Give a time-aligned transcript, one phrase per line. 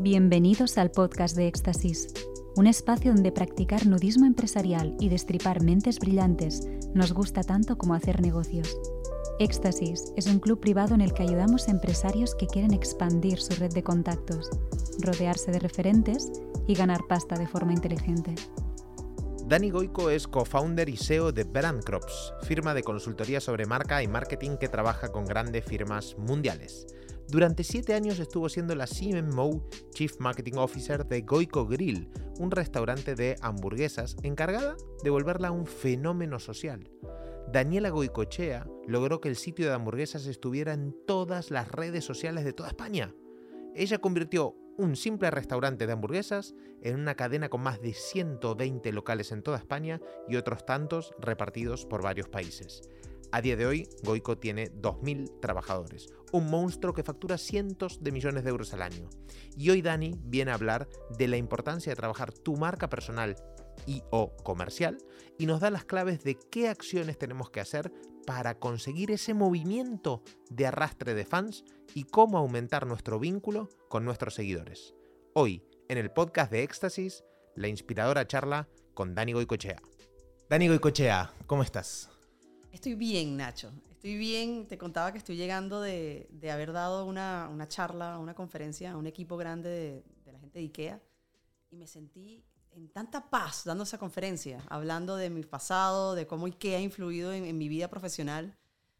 [0.00, 2.14] Bienvenidos al podcast de Éxtasis,
[2.54, 8.20] un espacio donde practicar nudismo empresarial y destripar mentes brillantes nos gusta tanto como hacer
[8.20, 8.78] negocios.
[9.40, 13.56] Éxtasis es un club privado en el que ayudamos a empresarios que quieren expandir su
[13.56, 14.48] red de contactos,
[15.00, 16.30] rodearse de referentes
[16.68, 18.36] y ganar pasta de forma inteligente.
[19.48, 24.06] Dani Goico es co-founder y CEO de Brand Crops, firma de consultoría sobre marca y
[24.06, 26.86] marketing que trabaja con grandes firmas mundiales.
[27.30, 33.14] Durante siete años estuvo siendo la CMO Chief Marketing Officer de Goico Grill, un restaurante
[33.14, 36.90] de hamburguesas encargada de volverla un fenómeno social.
[37.52, 42.54] Daniela Goicochea logró que el sitio de hamburguesas estuviera en todas las redes sociales de
[42.54, 43.14] toda España.
[43.74, 49.32] Ella convirtió un simple restaurante de hamburguesas en una cadena con más de 120 locales
[49.32, 52.88] en toda España y otros tantos repartidos por varios países.
[53.30, 58.42] A día de hoy, Goico tiene 2.000 trabajadores, un monstruo que factura cientos de millones
[58.42, 59.10] de euros al año.
[59.54, 60.88] Y hoy Dani viene a hablar
[61.18, 63.36] de la importancia de trabajar tu marca personal
[63.86, 64.98] y o comercial
[65.38, 67.92] y nos da las claves de qué acciones tenemos que hacer
[68.26, 71.64] para conseguir ese movimiento de arrastre de fans
[71.94, 74.94] y cómo aumentar nuestro vínculo con nuestros seguidores.
[75.34, 77.24] Hoy, en el podcast de Éxtasis,
[77.54, 79.80] la inspiradora charla con Dani Goicochea.
[80.48, 82.17] Dani Goicochea, ¿cómo estás?
[82.72, 83.72] Estoy bien, Nacho.
[83.90, 84.66] Estoy bien.
[84.66, 89.36] Te contaba que estoy llegando de, haber dado una, charla, una conferencia a un equipo
[89.36, 91.02] grande de, la gente de IKEA
[91.70, 96.46] y me sentí en tanta paz dando esa conferencia, hablando de mi pasado, de cómo
[96.46, 98.56] IKEA ha influido en, mi vida profesional.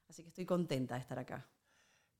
[0.08, 1.46] Así que estoy contenta de estar acá.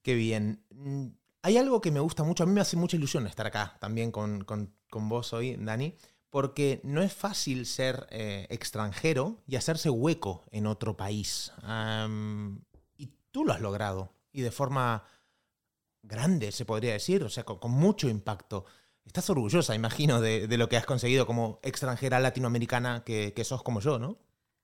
[0.02, 0.62] Qué bien.
[0.70, 1.08] Mm,
[1.42, 4.12] hay algo que me gusta mucho, a mí me hace mucha ilusión estar acá también
[4.12, 5.96] con, con vos hoy, Dani,
[6.30, 11.52] porque no es fácil ser eh, extranjero y hacerse hueco en otro país.
[12.96, 15.04] y tú lo has logrado, y de forma
[16.02, 18.64] grande, se podría decir, o sea, con, mucho impacto.
[19.04, 23.98] Estás orgullosa, imagino, de, lo que has conseguido como extranjera latinoamericana que, sos como yo,
[23.98, 24.18] ¿no?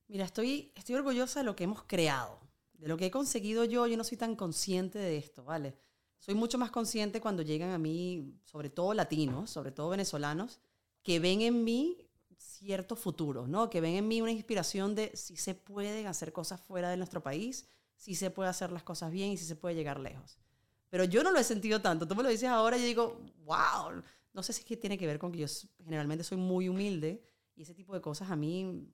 [0.07, 2.39] Mira, estoy, estoy orgullosa de lo que hemos creado,
[2.75, 3.87] de lo que he conseguido yo.
[3.87, 5.75] Yo no soy tan consciente de esto, ¿vale?
[6.19, 10.61] Soy mucho más consciente cuando llegan a mí, sobre todo latinos, sobre todo venezolanos,
[11.05, 11.99] que ven en mí
[12.37, 13.71] cierto futuro, ¿no?
[13.71, 17.23] Que ven en mí una inspiración de si se pueden hacer cosas fuera de nuestro
[17.23, 20.39] país, si se puede hacer las cosas bien y si se puede llegar lejos.
[20.89, 22.09] Pero yo no lo he sentido tanto.
[22.09, 24.03] Tú me lo dices ahora y yo digo, wow.
[24.33, 25.47] No sé si es que tiene que ver con que yo
[25.85, 27.23] generalmente soy muy humilde
[27.55, 28.89] y ese tipo de cosas a mí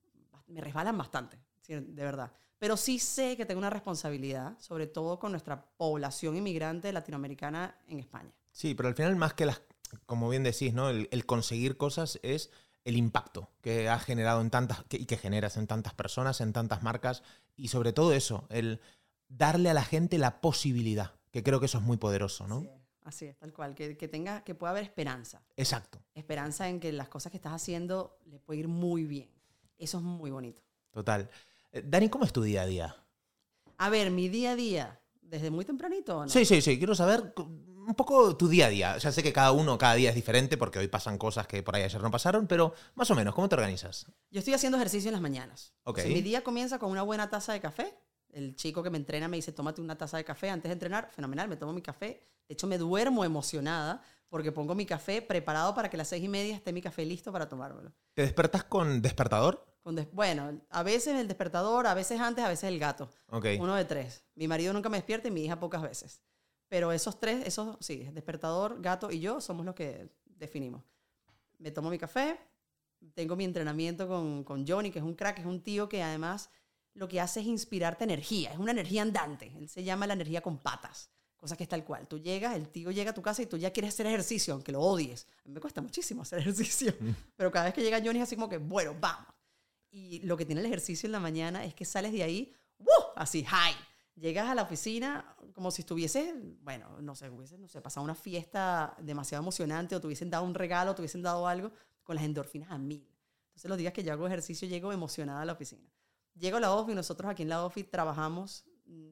[0.48, 2.32] me resbalan bastante, de verdad.
[2.58, 8.00] Pero sí sé que tengo una responsabilidad, sobre todo con nuestra población inmigrante latinoamericana en
[8.00, 8.34] España.
[8.50, 9.62] Sí, pero al final más que las
[10.06, 10.90] como bien decís, ¿no?
[10.90, 12.50] El, conseguir cosas es
[12.84, 16.82] el impacto que has generado en tantas y que generas en tantas personas, en tantas
[16.82, 17.22] marcas
[17.56, 18.80] y sobre todo eso, el
[19.28, 22.66] darle a la gente la posibilidad, que creo que eso es muy poderoso, ¿no?
[23.10, 25.42] así es, tal cual, que, tenga, que pueda haber esperanza.
[25.56, 25.98] Exacto.
[26.14, 29.28] Esperanza en que las cosas que estás haciendo le puede ir muy bien.
[29.78, 30.62] Eso es muy bonito.
[30.90, 31.28] Total.
[31.72, 32.96] Eh, Dani, ¿cómo es tu día a día?
[33.78, 36.22] A ver, mi día a día, desde muy tempranito.
[36.22, 36.28] ¿no?
[36.28, 36.78] Sí, sí, sí.
[36.78, 37.34] Quiero saber
[37.90, 38.98] un poco tu día a día.
[38.98, 41.74] Ya sé que cada uno, cada día es diferente porque hoy pasan cosas que por
[41.74, 44.06] ahí ayer no pasaron, pero más o menos, ¿cómo te organizas?
[44.30, 45.74] Yo estoy haciendo ejercicio en las mañanas.
[45.84, 46.12] Okay.
[46.14, 47.94] mi día comienza con una buena taza de café.
[48.32, 51.10] El chico que me entrena me dice, tómate una taza de café antes de entrenar.
[51.10, 52.22] Fenomenal, me tomo mi café.
[52.46, 56.22] De hecho, me duermo emocionada porque pongo mi café preparado para que a las seis
[56.22, 57.92] y media esté mi café listo para tomármelo.
[58.14, 59.66] ¿Te despertas con despertador?
[59.82, 63.10] Con bueno, a veces el despertador, a veces antes, a veces el gato.
[63.28, 63.58] Okay.
[63.58, 64.22] Uno de tres.
[64.36, 66.22] Mi marido nunca me despierta y mi hija pocas veces.
[66.70, 70.84] Pero esos tres, esos, sí, despertador, gato y yo somos los que definimos.
[71.58, 72.38] Me tomo mi café,
[73.12, 76.48] tengo mi entrenamiento con, con Johnny, que es un crack, es un tío que además
[76.94, 79.52] lo que hace es inspirarte energía, es una energía andante.
[79.58, 82.06] Él se llama la energía con patas, cosa que es tal cual.
[82.06, 84.70] Tú llegas, el tío llega a tu casa y tú ya quieres hacer ejercicio, aunque
[84.70, 85.26] lo odies.
[85.44, 87.10] A mí me cuesta muchísimo hacer ejercicio, mm.
[87.34, 89.26] pero cada vez que llega Johnny es así como que, bueno, vamos.
[89.90, 92.86] Y lo que tiene el ejercicio en la mañana es que sales de ahí, ¡uh!
[93.16, 93.74] así, high
[94.16, 98.14] llegas a la oficina como si estuviese, bueno, no sé, hubiese, no sé, pasado una
[98.14, 101.72] fiesta demasiado emocionante o te hubiesen dado un regalo, te hubiesen dado algo,
[102.02, 103.06] con las endorfinas a mil.
[103.48, 105.88] Entonces los días que yo hago ejercicio llego emocionada a la oficina.
[106.34, 109.10] Llego a la OFI, nosotros aquí en la OFI trabajamos mm,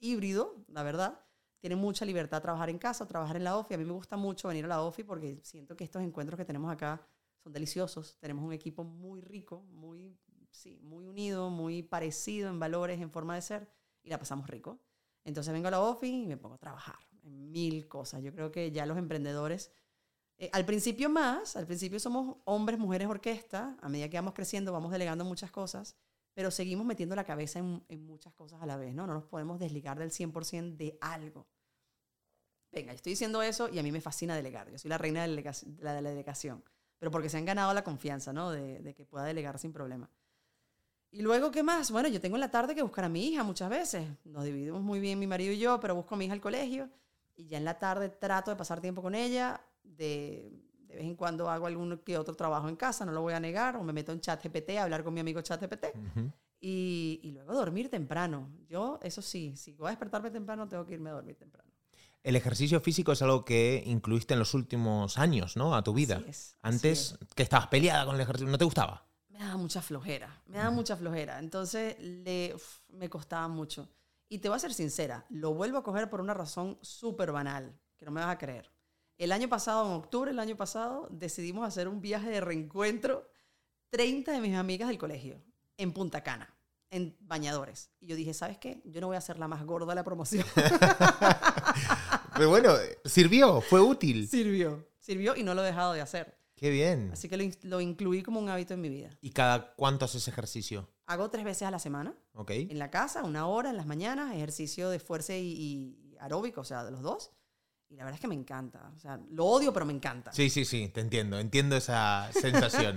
[0.00, 1.20] híbrido, la verdad.
[1.60, 3.74] Tiene mucha libertad trabajar en casa, trabajar en la OFI.
[3.74, 6.44] A mí me gusta mucho venir a la OFI porque siento que estos encuentros que
[6.44, 7.06] tenemos acá
[7.38, 8.16] son deliciosos.
[8.18, 10.18] Tenemos un equipo muy rico, muy,
[10.50, 13.68] sí, muy unido, muy parecido en valores, en forma de ser
[14.02, 14.80] y la pasamos rico.
[15.24, 18.22] Entonces vengo a la office y me pongo a trabajar en mil cosas.
[18.22, 19.70] Yo creo que ya los emprendedores,
[20.38, 24.72] eh, al principio más, al principio somos hombres, mujeres, orquesta, a medida que vamos creciendo
[24.72, 25.96] vamos delegando muchas cosas,
[26.34, 29.06] pero seguimos metiendo la cabeza en, en muchas cosas a la vez, ¿no?
[29.06, 31.46] No nos podemos desligar del 100% de algo.
[32.72, 34.70] venga, estoy diciendo eso y a mí me fascina delegar.
[34.70, 36.64] Yo soy la reina de, la delegación.
[36.98, 38.50] Pero porque se han ganado la confianza, ¿no?
[38.50, 40.08] De, de, que pueda delegar sin problema.
[41.12, 41.90] Y luego, ¿qué más?
[41.90, 44.08] Bueno, yo tengo en la tarde que buscar a mi hija muchas veces.
[44.24, 46.88] Nos dividimos muy bien mi marido y yo, pero busco a mi hija al colegio.
[47.36, 49.60] Y ya en la tarde trato de pasar tiempo con ella.
[49.84, 50.50] De,
[50.86, 53.40] de vez en cuando hago algún que otro trabajo en casa, no lo voy a
[53.40, 53.76] negar.
[53.76, 55.86] O me meto en chat GPT a hablar con mi amigo chat GPT.
[56.60, 58.48] y, y luego dormir temprano.
[58.70, 61.70] Yo, eso sí, si voy a despertarme temprano, tengo que irme a dormir temprano.
[62.22, 65.74] El ejercicio físico es algo que incluiste en los últimos años, ¿no?
[65.74, 66.22] A tu vida.
[66.62, 69.04] Antes que estabas peleada con el ejercicio, ¿no te gustaba?
[69.32, 71.38] Me daba mucha flojera, me daba mucha flojera.
[71.38, 72.54] Entonces le,
[72.88, 73.88] me costaba mucho.
[74.28, 77.78] Y te voy a ser sincera, lo vuelvo a coger por una razón súper banal,
[77.96, 78.70] que no me vas a creer.
[79.18, 83.28] El año pasado, en octubre del año pasado, decidimos hacer un viaje de reencuentro,
[83.90, 85.42] 30 de mis amigas del colegio,
[85.76, 86.54] en Punta Cana
[86.92, 87.90] en bañadores.
[88.00, 88.82] Y yo dije, ¿sabes qué?
[88.84, 90.44] Yo no voy a ser la más gorda de la promoción.
[92.34, 92.74] Pero bueno,
[93.06, 94.28] sirvió, fue útil.
[94.28, 96.36] Sirvió, sirvió y no lo he dejado de hacer.
[96.62, 97.10] Qué bien.
[97.12, 99.10] Así que lo, incluí como un hábito en mi vida.
[99.20, 100.88] ¿Y cada cuánto haces ejercicio?
[101.06, 102.14] Hago tres veces a la semana.
[102.34, 102.52] Ok.
[102.52, 106.64] En la casa, una hora en las mañanas, ejercicio de fuerza y, y aeróbico, o
[106.64, 107.32] sea, de los dos.
[107.88, 108.92] Y la verdad es que me encanta.
[108.94, 110.32] O sea, lo odio, pero me encanta.
[110.32, 111.40] Sí, sí, sí, te entiendo.
[111.40, 112.94] Entiendo esa sensación.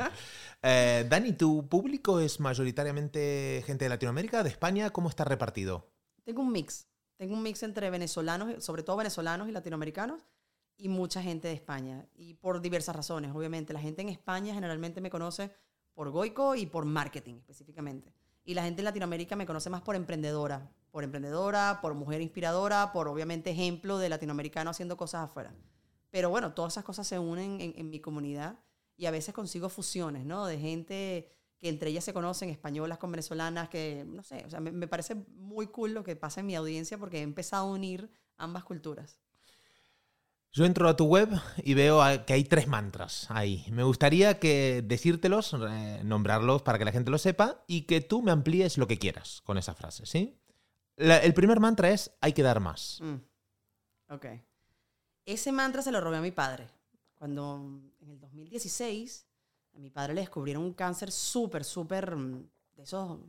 [0.62, 4.92] eh, Dani, ¿tu público es mayoritariamente gente de Latinoamérica, de España?
[4.92, 5.92] ¿Cómo está repartido?
[6.24, 6.88] Tengo un mix.
[7.18, 10.22] Tengo un mix entre venezolanos, sobre todo venezolanos y latinoamericanos,
[10.78, 12.08] y mucha gente de España.
[12.16, 13.74] Y por diversas razones, obviamente.
[13.74, 15.52] La gente en España generalmente me conoce
[15.94, 18.14] por Goico y por marketing específicamente.
[18.44, 22.92] Y la gente en Latinoamérica me conoce más por emprendedora, por emprendedora, por mujer inspiradora,
[22.94, 25.54] por obviamente ejemplo de latinoamericano haciendo cosas afuera.
[26.12, 28.60] Pero bueno, todas esas cosas se unen en, mi comunidad
[28.96, 30.46] y a veces consigo fusiones, ¿no?
[30.46, 31.30] De gente
[31.60, 34.88] que entre ellas se conocen, españolas con venezolanas, que no sé, o sea, me, me
[34.88, 38.64] parece muy cool lo que pasa en mi audiencia porque he empezado a unir ambas
[38.64, 39.20] culturas.
[40.56, 43.66] Yo entro a tu web y veo que hay tres mantras ahí.
[43.72, 48.22] Me gustaría que decírtelos, eh, nombrarlos para que la gente lo sepa y que tú
[48.22, 50.40] me amplíes lo que quieras con esa frase, ¿sí?
[50.96, 53.00] el primer mantra es hay que dar más.
[53.02, 54.14] Mm.
[54.14, 54.28] Ok.
[55.26, 56.70] Ese mantra se lo robé a mi padre.
[57.16, 57.56] Cuando
[58.00, 59.28] en el 2016
[59.76, 62.48] a mi padre le descubrieron un cáncer súper, súper mm,
[62.78, 63.20] de esos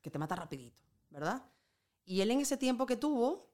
[0.00, 1.42] que te mata rapidito, ¿verdad?
[2.04, 3.51] Y él en ese tiempo que tuvo,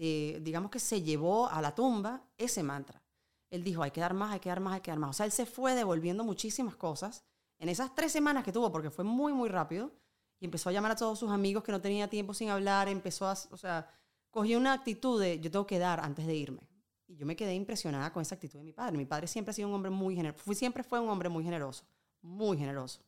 [0.00, 3.02] digamos que se llevó a la tumba ese mantra.
[3.50, 5.10] Él dijo, hay que dar más, hay que dar más, hay que dar más.
[5.10, 7.24] O sea, él se fue devolviendo muchísimas cosas
[7.58, 9.92] en esas tres semanas que tuvo, porque fue muy, muy rápido
[10.40, 13.26] y empezó a llamar a todos sus amigos que no tenía tiempo sin hablar, empezó
[13.26, 13.88] a, o sea,
[14.30, 16.68] cogió una actitud de yo tengo que dar antes de irme.
[17.06, 18.96] Y yo me quedé impresionada con esa actitud de mi padre.
[18.96, 21.84] Mi padre siempre ha sido un hombre muy generoso, siempre fue un hombre muy generoso,
[22.22, 23.00] muy generoso.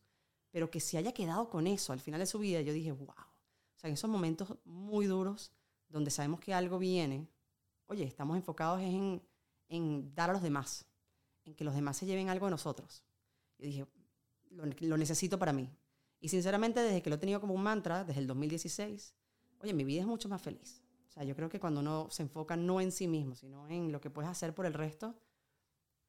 [0.51, 3.09] Pero que se haya quedado con eso al final de su vida, yo dije, wow.
[3.09, 5.51] O sea, en esos momentos muy duros,
[5.89, 7.27] donde sabemos que algo viene,
[7.87, 9.21] oye, estamos enfocados en,
[9.69, 10.85] en dar a los demás,
[11.45, 13.03] en que los demás se lleven algo de nosotros.
[13.57, 13.87] Yo dije,
[14.51, 15.69] lo, lo necesito para mí.
[16.19, 19.13] Y sinceramente, desde que lo he tenido como un mantra, desde el 2016,
[19.59, 20.81] oye, mi vida es mucho más feliz.
[21.07, 23.91] O sea, yo creo que cuando uno se enfoca no en sí mismo, sino en
[23.91, 25.15] lo que puedes hacer por el resto,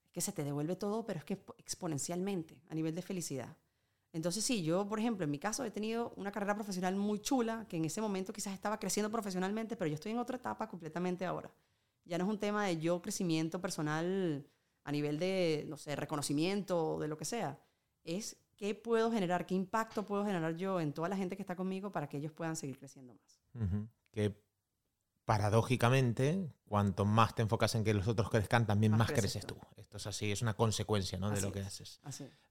[0.04, 3.56] es que se te devuelve todo, pero es que exponencialmente, a nivel de felicidad.
[4.12, 7.66] Entonces, sí, yo, por ejemplo, en mi caso he tenido una carrera profesional muy chula,
[7.68, 11.26] que en ese momento quizás estaba creciendo profesionalmente, pero yo estoy en otra etapa completamente
[11.26, 11.50] ahora.
[12.04, 14.46] Ya no es un tema de yo crecimiento personal
[14.84, 17.60] a nivel de, no sé, reconocimiento, de lo que sea.
[18.02, 19.46] Es ¿qué puedo generar?
[19.46, 22.32] ¿Qué impacto puedo generar yo en toda la gente que está conmigo para que ellos
[22.32, 23.40] puedan seguir creciendo más?
[24.10, 24.36] Que
[25.28, 29.58] paradójicamente, cuanto más te enfocas en que los otros crezcan, también más, creces, tú.
[29.76, 31.28] Esto es así, es una consecuencia ¿no?
[31.28, 32.00] de lo que haces.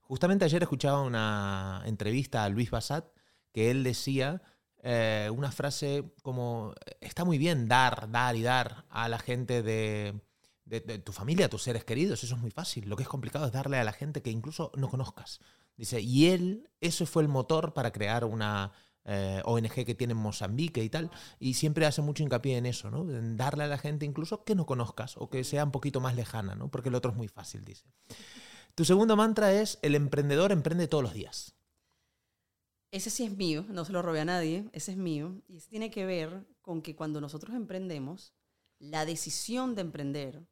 [0.02, 3.04] Justamente ayer escuchaba una entrevista a Luis Bassat
[3.50, 4.40] que él decía
[4.84, 10.14] eh, una frase como, está muy bien dar, dar y dar a la gente de,
[10.64, 12.88] de, tu familia, a tus seres queridos, eso es muy fácil.
[12.88, 15.40] Lo que es complicado es darle a la gente que incluso no conozcas.
[15.76, 18.70] Dice, y él, eso fue el motor para crear una
[19.08, 21.10] eh, ONG que tiene en Mozambique y tal,
[21.40, 23.10] y siempre hace mucho hincapié en eso, ¿no?
[23.10, 26.14] En darle a la gente incluso que no conozcas o que sea un poquito más
[26.14, 26.56] lejana.
[26.70, 27.84] Porque el otro es muy fácil, dice.
[28.74, 31.54] Tu segundo mantra es, el emprendedor emprende todos los días.
[32.90, 35.90] Ese sí es mío, no se lo robé a nadie, ese es mío, y tiene
[35.90, 38.34] que ver con que cuando nosotros emprendemos,
[38.78, 40.46] la decisión de emprender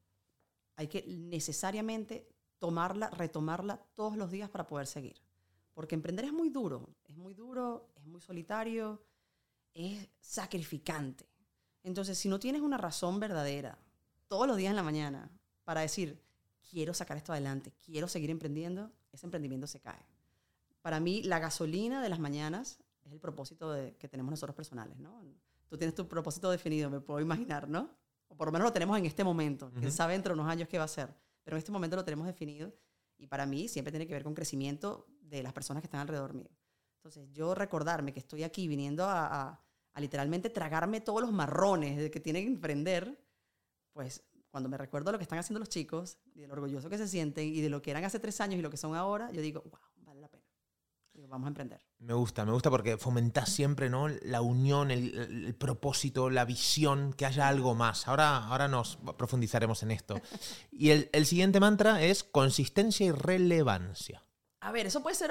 [0.77, 5.26] hay que necesariamente tomarla, retomarla todos los días para poder seguir.
[5.77, 9.03] Porque emprender es muy duro, es muy duro, es muy solitario,
[9.75, 11.27] es sacrificante.
[11.83, 13.77] Entonces, si no tienes una razón verdadera
[14.27, 15.31] todos los días en la mañana
[15.65, 16.19] para decir,
[16.71, 20.01] quiero sacar esto adelante, quiero seguir emprendiendo, ese emprendimiento se cae.
[20.81, 25.23] Para mí, la gasolina de las mañanas es el propósito que tenemos nosotros personales, ¿no?
[25.69, 27.91] Tú tienes tu propósito definido, me puedo imaginar, ¿no?
[28.29, 29.69] O por lo menos lo tenemos en este momento.
[29.73, 29.95] Quién Ujú.
[29.95, 31.15] sabe dentro de unos años qué va a ser.
[31.45, 32.73] Pero en este momento lo tenemos definido.
[33.19, 36.35] Y para mí siempre tiene que ver con crecimiento de las personas que están alrededor
[36.35, 36.51] mío.
[36.97, 39.63] Entonces, yo recordarme que estoy aquí viniendo a,
[39.97, 43.19] literalmente tragarme todos los marrones que tienen que emprender,
[43.93, 46.99] pues cuando me recuerdo lo que están haciendo los chicos, y de lo orgulloso que
[46.99, 49.31] se sienten, y de lo que eran hace tres años y lo que son ahora,
[49.31, 49.96] yo digo, wow.
[51.17, 51.81] Digo, vamos a emprender.
[51.99, 54.07] Me gusta, me gusta porque fomentás siempre ¿no?
[54.09, 58.07] la unión, el, el propósito, la visión, que haya algo más.
[58.07, 60.21] Ahora, ahora nos profundizaremos en esto.
[60.71, 64.23] Y el, el siguiente mantra es consistencia y relevancia.
[64.61, 65.31] A ver, eso puede ser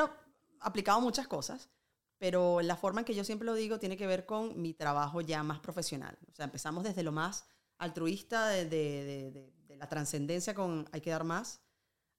[0.60, 1.70] aplicado a muchas cosas,
[2.18, 5.22] pero la forma en que yo siempre lo digo tiene que ver con mi trabajo
[5.22, 6.18] ya más profesional.
[6.32, 7.46] O sea, empezamos desde lo más
[7.78, 11.60] altruista, de, de- de- de- la trascendencia con hay que dar más,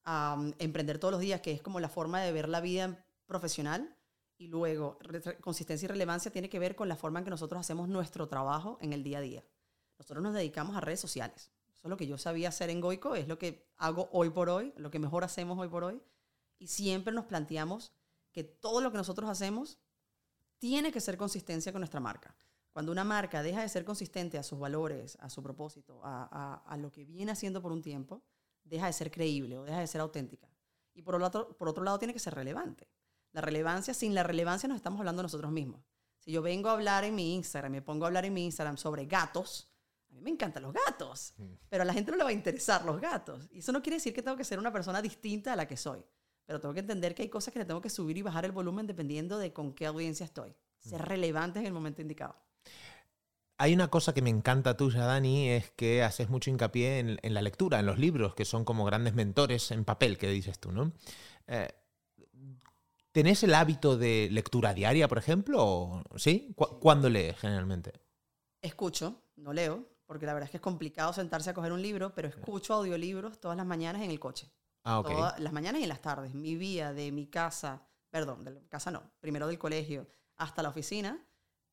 [0.04, 3.05] a um, emprender todos los días, que es como la forma de ver la vida
[3.26, 3.97] profesional.
[4.38, 4.99] Y luego,
[5.40, 8.76] consistencia y relevancia tiene que ver con la forma en que nosotros hacemos nuestro trabajo
[8.83, 9.45] en el día a día.
[9.99, 11.50] Nosotros nos dedicamos a redes sociales.
[11.68, 14.50] Eso es lo que yo sabía hacer en Goico, es lo que hago hoy por
[14.50, 16.02] hoy, lo que mejor hacemos hoy por hoy.
[16.59, 17.92] Y siempre nos planteamos
[18.33, 19.78] que todo lo que nosotros hacemos
[20.59, 22.37] tiene que ser consistencia con nuestra marca.
[22.73, 26.62] Cuando una marca deja de ser consistente a sus valores, a su propósito, a, a-
[26.66, 28.23] a lo que viene haciendo por un tiempo,
[28.64, 30.47] deja de ser creíble o deja de ser auténtica.
[30.92, 32.87] Y por otro, por otro lado, tiene que ser relevante.
[33.37, 35.83] La relevancia, sin la relevancia nos estamos hablando nosotros mismos.
[36.21, 38.78] Si yo vengo a hablar en mi Instagram, me pongo a hablar en mi Instagram
[38.78, 39.69] sobre gatos,
[40.09, 41.35] a mí me encantan los gatos,
[41.69, 43.47] pero a la gente no le va a interesar los gatos.
[43.52, 45.76] Y eso no quiere decir que tengo que ser una persona distinta a la que
[45.76, 46.02] soy.
[46.47, 48.52] Pero tengo que entender que hay cosas que le tengo que subir y bajar el
[48.52, 50.57] volumen dependiendo de con qué audiencia estoy.
[50.78, 52.37] Ser relevante en el momento indicado.
[53.59, 57.35] Hay una cosa que me encanta tuya, Dani, es que haces mucho hincapié en, en
[57.35, 60.73] la lectura, en los libros, que son como grandes mentores en papel, que dices tú,
[60.73, 60.93] ¿no?
[61.49, 61.69] Eh,
[63.16, 65.64] ¿Tenés el hábito de lectura diaria, por ejemplo?
[65.64, 66.52] o- ¿Sí?
[66.54, 67.94] ¿Cu- ¿Cuándo lees generalmente?
[68.61, 72.14] Escucho, no leo, porque la verdad es que es complicado sentarse a coger un libro,
[72.14, 74.50] pero escucho audiolibros todas las mañanas en el coche.
[74.85, 75.08] Ah, ok.
[75.08, 76.35] Todas las mañanas y en las tardes.
[76.35, 80.06] Mi vía de mi casa, perdón, de casa no, primero del colegio
[80.37, 81.18] hasta la oficina,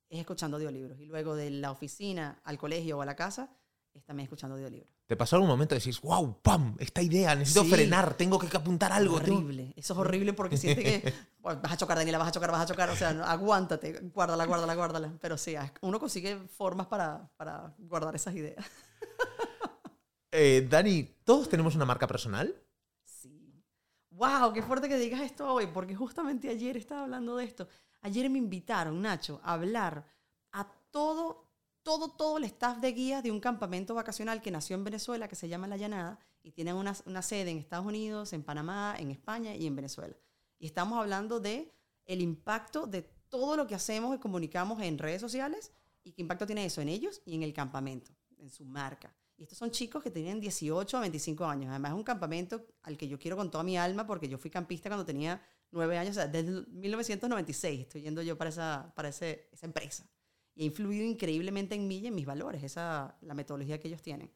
[0.07, 0.97] es escuchando audiolibros.
[0.97, 3.49] Y luego de la oficina al colegio o a la casa,
[3.93, 4.89] es también escuchando audiolibros.
[5.05, 7.69] ¿Te pasó algún momento de decir, wow, pam, esta idea, necesito Sí.
[7.69, 9.19] frenar, tengo que apuntar algo?
[9.21, 9.37] tengo-".
[9.39, 9.73] horrible.
[9.75, 12.61] Eso es horrible porque siente que "Bueno, vas a chocar, Daniela, vas a chocar, vas
[12.61, 12.89] a chocar.
[12.89, 15.13] O sea, no, aguántate, guárdala, guárdala, guárdala.
[15.21, 18.65] Pero sí, uno consigue formas para, para guardar esas ideas.
[20.35, 22.55] Eh, Dani, ¿todos tenemos una marca personal?
[23.03, 23.63] Sí.
[24.09, 27.67] Wow, qué fuerte que digas esto hoy, porque justamente ayer estaba hablando de esto.
[28.01, 30.05] Ayer me invitaron, Nacho, a hablar
[30.51, 31.51] a todo,
[31.83, 35.35] todo, todo el staff de guías de un campamento vacacional que nació en Venezuela, que
[35.35, 39.11] se llama La Llanada, y tienen una, una sede en Estados Unidos, en Panamá, en
[39.11, 40.15] España y en Venezuela.
[40.59, 41.71] Y estamos hablando de
[42.05, 45.71] el impacto de todo lo que hacemos y comunicamos en redes sociales
[46.03, 49.15] y qué impacto tiene eso en ellos y en el campamento, en su marca.
[49.37, 51.69] Y estos son chicos que tienen 18 a 25 años.
[51.69, 54.51] Además, es un campamento al que yo quiero con toda mi alma porque yo fui
[54.51, 56.11] campista cuando tenía 9 años.
[56.11, 60.05] O sea, desde el 1996 estoy yendo yo para esa, para ese- esa empresa.
[60.55, 64.01] Y ha influido increíblemente en mí y en mis valores, esa, la metodología que ellos
[64.01, 64.31] tienen.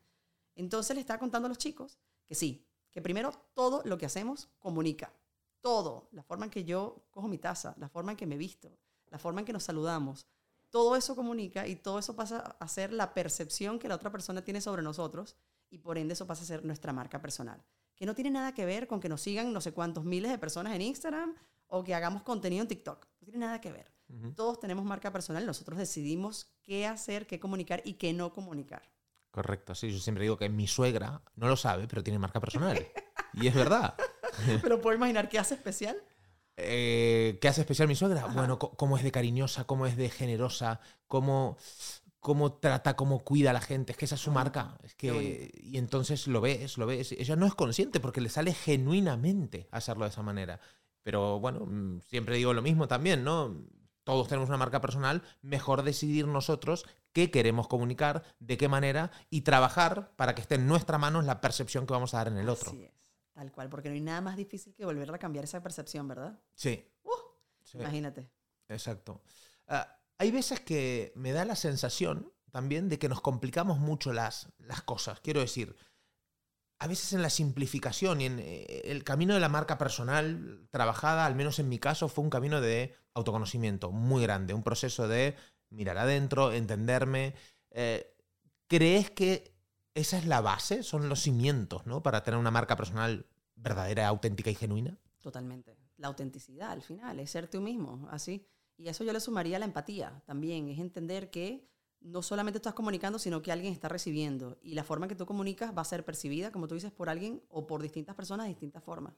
[0.55, 4.49] Entonces le estaba contando a los chicos que sí, que primero todo lo que hacemos
[4.59, 5.13] comunica.
[5.61, 6.09] Todo.
[6.11, 8.77] La forma en que yo cojo mi taza, la forma en que me visto,
[9.09, 10.27] la forma en que nos saludamos.
[10.69, 14.43] Todo eso comunica y todo eso pasa a ser la percepción que la otra persona
[14.43, 15.37] tiene sobre nosotros
[15.69, 17.63] y por ende eso pasa a ser nuestra marca personal.
[17.95, 20.37] Que no tiene nada que ver con que nos sigan no sé cuántos miles de
[20.37, 21.35] personas en Instagram
[21.67, 23.05] o que hagamos contenido en TikTok.
[23.21, 23.96] No tiene nada que ver.
[24.35, 25.45] Todos tenemos marca personal.
[25.45, 28.83] Nosotros decidimos qué hacer, qué comunicar y qué no comunicar.
[29.31, 32.87] Correcto, sí, yo siempre digo que mi suegra no lo sabe, pero tiene marca personal.
[33.33, 33.95] y es verdad.
[34.61, 35.97] Pero puedo imaginar qué hace especial.
[36.55, 38.25] Eh, ¿Qué hace especial mi suegra?
[38.25, 41.57] Bueno, cómo es de cariñosa, cómo es de generosa, cómo,
[42.19, 43.91] cómo trata, cómo cuida a la gente.
[43.91, 44.77] Es que esa es su marca.
[44.83, 47.11] Es que, y entonces lo ves, lo ves.
[47.11, 50.59] Ella no es consciente porque le sale genuinamente hacerlo de esa manera.
[51.03, 53.55] Pero bueno, mm, siempre digo lo mismo también, ¿no?
[54.07, 59.41] Todos tenemos una marca personal, mejor decidir nosotros qué queremos comunicar, de qué manera y
[59.41, 62.47] trabajar para que esté en nuestra mano la percepción que vamos a dar en el
[62.47, 62.69] otro.
[62.69, 62.93] Así es,
[63.33, 66.39] tal cual, porque no hay nada más difícil que volver a cambiar esa percepción, ¿verdad?
[66.53, 66.89] Sí.
[67.03, 67.09] Uh,
[67.65, 67.79] sí.
[67.79, 68.31] Imagínate.
[68.69, 69.21] Exacto.
[69.67, 74.53] Ah, hay veces que me da la sensación también de que nos complicamos mucho las,
[74.57, 75.19] las cosas.
[75.19, 75.75] Quiero decir,
[76.79, 81.25] a veces en la simplificación y en eh, el camino de la marca personal trabajada,
[81.25, 85.35] al menos en mi caso, fue un camino de autoconocimiento muy grande, un proceso de
[85.69, 87.33] mirar adentro, entenderme.
[87.71, 88.13] Eh,
[88.67, 89.55] ¿Crees que
[89.95, 92.03] esa es la base, son los cimientos, ¿no?
[92.03, 94.97] Para tener una marca personal verdadera, auténtica y genuina.
[95.19, 95.75] Totalmente.
[95.97, 98.45] La autenticidad al final, es ser tú mismo, así.
[98.77, 101.67] Y eso yo le sumaría la empatía también, es entender que
[102.01, 104.57] no solamente estás comunicando, sino que alguien está recibiendo.
[104.61, 107.09] Y la forma en que tú comunicas va a ser percibida, como tú dices, por
[107.09, 109.13] alguien o por distintas personas de distintas formas.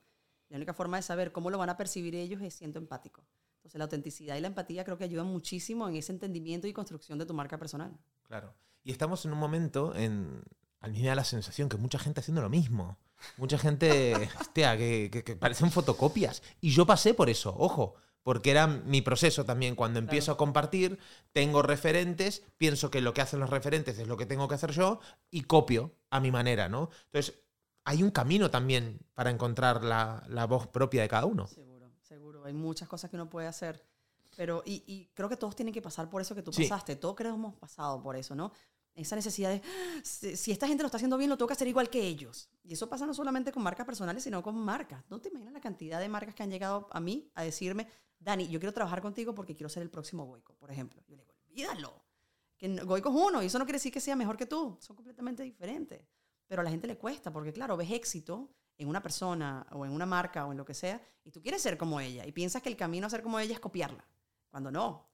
[0.50, 3.24] La única forma de saber cómo lo van a percibir ellos es siendo empático.
[3.58, 7.20] Entonces la autenticidad y la empatía creo que ayudan muchísimo en ese entendimiento y construcción
[7.20, 7.96] de tu marca personal.
[8.24, 8.56] Claro.
[8.84, 10.42] Y estamos en un momento, en,
[10.80, 12.98] a mí me da la sensación que mucha gente haciendo lo mismo.
[13.38, 16.42] Mucha gente, hostia, que, que, que parecen fotocopias.
[16.62, 19.76] Y yo pasé por eso, ojo porque era mi proceso también.
[19.76, 21.00] Cuando empiezo a compartir,
[21.32, 24.72] tengo referentes, pienso que lo que hacen los referentes es lo que tengo que hacer
[24.72, 25.00] yo
[25.32, 26.90] y copio a mi manera, ¿no?
[27.06, 27.42] Entonces,
[27.86, 31.48] hay un camino también para encontrar la, la voz propia de cada uno.
[31.48, 32.46] Seguro, seguro.
[32.46, 33.84] Hay muchas cosas que uno puede hacer.
[34.36, 36.64] Pero, y, y creo que todos tienen que pasar por eso que tú Sí.
[36.64, 36.96] pasaste.
[36.98, 38.52] Todos creo que hemos pasado por eso, ¿no?
[38.96, 41.54] Esa necesidad de, "Ah, si si esta gente lo está haciendo bien, lo tengo que
[41.54, 42.50] hacer igual que ellos.
[42.64, 45.04] Y eso pasa no solamente con marcas personales, sino con marcas.
[45.10, 47.88] No te imaginas la cantidad de marcas que han llegado a mí a decirme,
[48.20, 51.02] Dani, yo quiero trabajar contigo porque quiero ser el próximo Goico, por ejemplo.
[51.08, 52.04] Yo le digo, olvídalo.
[52.58, 54.78] Que Goico es uno y eso no quiere decir que sea mejor que tú.
[54.82, 56.02] Son completamente diferentes.
[56.48, 59.92] Pero a la gente le cuesta porque, claro, ves éxito en una persona o en
[59.92, 62.62] una marca o en lo que sea y tú quieres ser como ella y piensas
[62.62, 64.04] que el camino a ser como ella es copiarla.
[64.50, 65.08] Cuando no.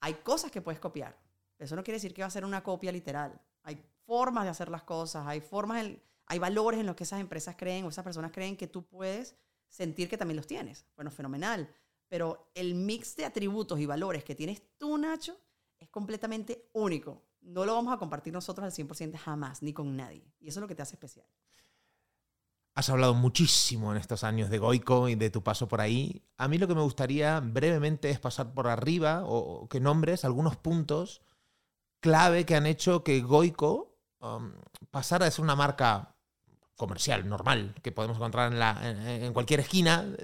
[0.00, 1.16] Hay cosas que puedes copiar.
[1.58, 3.40] Eso no quiere decir que va a ser una copia literal.
[3.62, 7.20] Hay formas de hacer las cosas, hay formas, en- hay valores en los que esas
[7.20, 9.36] empresas creen o esas personas creen que tú puedes
[9.68, 10.84] sentir que también los tienes.
[10.96, 11.72] Bueno, fenomenal.
[12.12, 15.34] Pero el mix de atributos y valores que tienes tú, Nacho,
[15.80, 17.22] es completamente único.
[17.40, 20.30] No lo vamos a compartir nosotros al 100% jamás, ni con nadie.
[20.38, 21.26] Y eso es lo que te hace especial.
[22.74, 26.22] Has hablado muchísimo en estos años de Goico y de tu paso por ahí.
[26.36, 30.56] A mí lo que me gustaría brevemente es pasar por arriba o, que nombres algunos
[30.56, 31.22] puntos
[32.00, 34.52] clave que han hecho que Goico um,
[34.90, 36.14] pasara de ser una marca
[36.76, 38.80] comercial, normal, que podemos encontrar en, la-
[39.24, 40.14] en cualquier esquina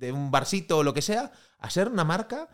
[0.00, 2.48] de un barcito o lo que sea, a ser una marca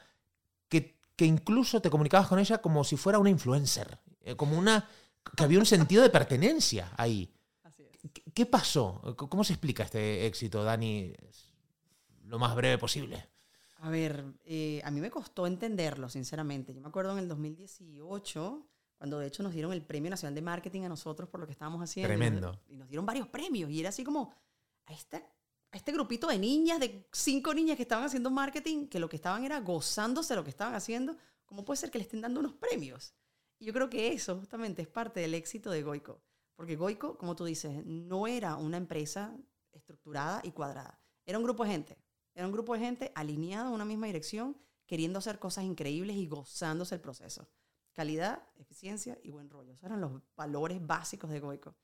[0.68, 4.88] que, que incluso te comunicabas con ella como si fuera una influencer, eh, como una
[5.36, 7.32] que había un sentido de pertenencia ahí.
[7.62, 8.10] Así es.
[8.12, 9.00] ¿Qué- ¿Qué pasó?
[9.16, 11.12] ¿Cómo se explica este éxito, Dani?
[12.24, 13.28] Lo más breve posible.
[13.80, 16.74] A ver, eh, a mí me costó entenderlo, sinceramente.
[16.74, 18.66] Yo me acuerdo en el 2018,
[18.98, 21.52] cuando de hecho nos dieron el Premio Nacional de Marketing a nosotros por lo que
[21.52, 22.12] estábamos haciendo.
[22.12, 22.61] y nos- Tremendo.
[22.68, 23.70] Y nos, dieron varios premios.
[23.70, 24.32] Y era así como
[24.87, 25.22] a, esta, a
[25.76, 29.44] este grupito de niñas, de cinco niñas que estaban haciendo marketing, que lo que estaban
[29.44, 31.16] era gozándose lo que estaban haciendo.
[31.44, 33.14] ¿Cómo puede ser que le estén dando unos premios?
[33.58, 36.22] Y yo creo que eso justamente es parte del éxito de Goico.
[36.56, 39.36] Porque Goico, como tú dices, no era una empresa
[39.72, 41.00] estructurada y cuadrada.
[41.24, 41.98] Era un grupo de gente.
[42.34, 46.26] Era un grupo de gente alineado en una misma dirección, queriendo hacer cosas increíbles y
[46.26, 47.48] gozándose el proceso.
[47.92, 49.72] Calidad, eficiencia y buen rollo.
[49.72, 51.74] Esos eran los valores básicos de Goico.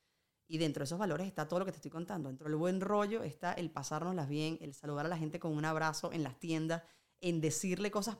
[0.52, 2.28] Y dentro de esos valores está todo lo que te estoy contando.
[2.28, 5.64] Dentro del buen rollo está el pasárnoslas bien, el saludar a la gente con un
[5.64, 6.82] abrazo en las tiendas,
[7.22, 8.18] en decirle cosas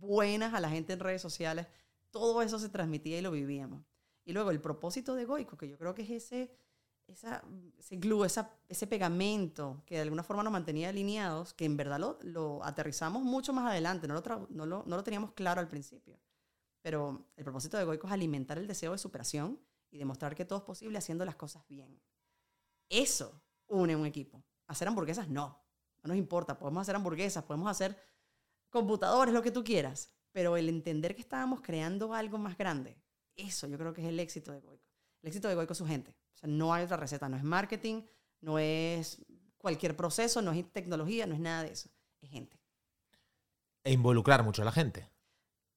[0.00, 1.66] buenas a la gente en redes sociales.
[2.10, 3.84] Todo eso se transmitía y lo vivíamos.
[4.24, 6.56] Y luego el propósito de Goico, que yo creo que es ese,
[7.06, 7.44] esa,
[7.76, 12.00] ese glue, esa, ese pegamento que de alguna forma nos mantenía alineados, que en verdad
[12.00, 15.68] lo, lo aterrizamos mucho más adelante, no lo, no, lo, no lo teníamos claro al
[15.68, 16.18] principio.
[16.80, 19.60] Pero el propósito de Goico es alimentar el deseo de superación
[19.94, 22.02] y demostrar que todo es posible haciendo las cosas bien.
[22.88, 24.42] Eso une un equipo.
[24.66, 25.64] Hacer hamburguesas no.
[26.02, 26.58] No nos importa.
[26.58, 27.96] Podemos hacer hamburguesas, podemos hacer
[28.70, 30.10] computadores, lo que tú quieras.
[30.32, 33.00] Pero el entender que estábamos creando algo más grande,
[33.36, 34.90] eso yo creo que es el éxito de Goico.
[35.22, 36.10] El éxito de Goico es su gente.
[36.10, 37.28] O sea, no hay otra receta.
[37.28, 38.02] No es marketing,
[38.40, 39.24] no es
[39.58, 41.88] cualquier proceso, no es tecnología, no es nada de eso.
[42.20, 42.58] Es gente.
[43.84, 45.08] E involucrar mucho a la gente.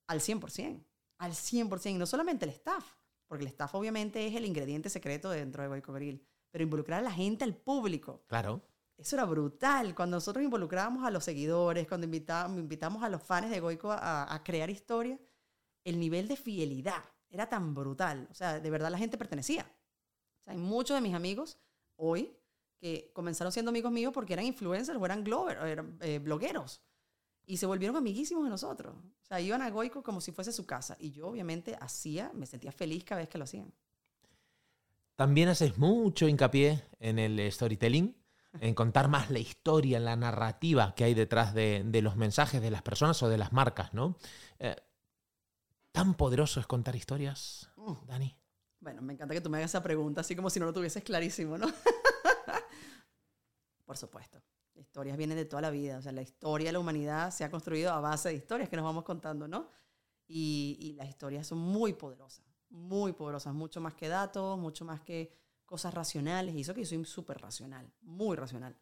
[0.08, 0.84] Al 100%.
[1.20, 1.92] Al 100%.
[1.92, 2.98] Y no solamente el staff,
[3.28, 7.04] porque el staff obviamente es el ingrediente secreto dentro de Goico Grill, pero involucrar a
[7.04, 8.24] la gente, al público.
[8.28, 8.62] Claro.
[8.98, 9.94] Eso era brutal.
[9.94, 14.34] Cuando nosotros involucrábamos a los seguidores, cuando invitábamos, invitamos a los fans de Goico a,
[14.34, 15.20] a crear historia,
[15.84, 18.28] el nivel de fidelidad era tan brutal.
[18.32, 19.64] O sea, de verdad la gente pertenecía.
[19.64, 21.60] O sea, hay muchos de mis amigos
[21.96, 22.36] hoy
[22.80, 26.82] que comenzaron siendo amigos míos porque eran influencers o eran, glover, eran eh, blogueros.
[27.48, 28.94] Y se volvieron amiguísimos de nosotros.
[28.96, 30.98] O sea, iban a Goico como si fuese su casa.
[31.00, 33.74] Y yo, obviamente, hacía, me sentía feliz cada vez que lo hacían.
[35.16, 38.16] También haces mucho hincapié en el storytelling,
[38.60, 42.70] en contar más la historia, la narrativa que hay detrás de, de los mensajes de
[42.70, 44.18] las personas o de las marcas, ¿no?
[44.60, 44.76] Eh,
[45.92, 47.70] ¿Tan poderoso es contar historias.
[48.06, 48.38] Dani?
[48.80, 51.04] Bueno, me encanta que tú me hagas esa pregunta, así como si no lo tuvieses
[51.04, 51.68] clarísimo, ¿no?
[53.86, 54.40] Por supuesto.
[54.78, 55.98] La historia viene de toda la vida.
[55.98, 58.76] O sea, la historia de la humanidad se ha construido a base de historias que
[58.76, 59.72] nos vamos contando, ¿no?
[60.28, 65.02] Y, y las historias son muy poderosas, muy poderosas, mucho más que datos, mucho más
[65.02, 65.34] que
[65.66, 66.54] cosas racionales.
[66.54, 68.78] Y eso que yo soy súper racional, muy racional.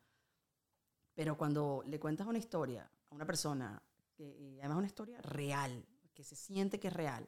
[1.13, 3.81] Pero cuando le cuentas una historia a una persona,
[4.13, 7.25] que, y además una historia real, que se siente que es real,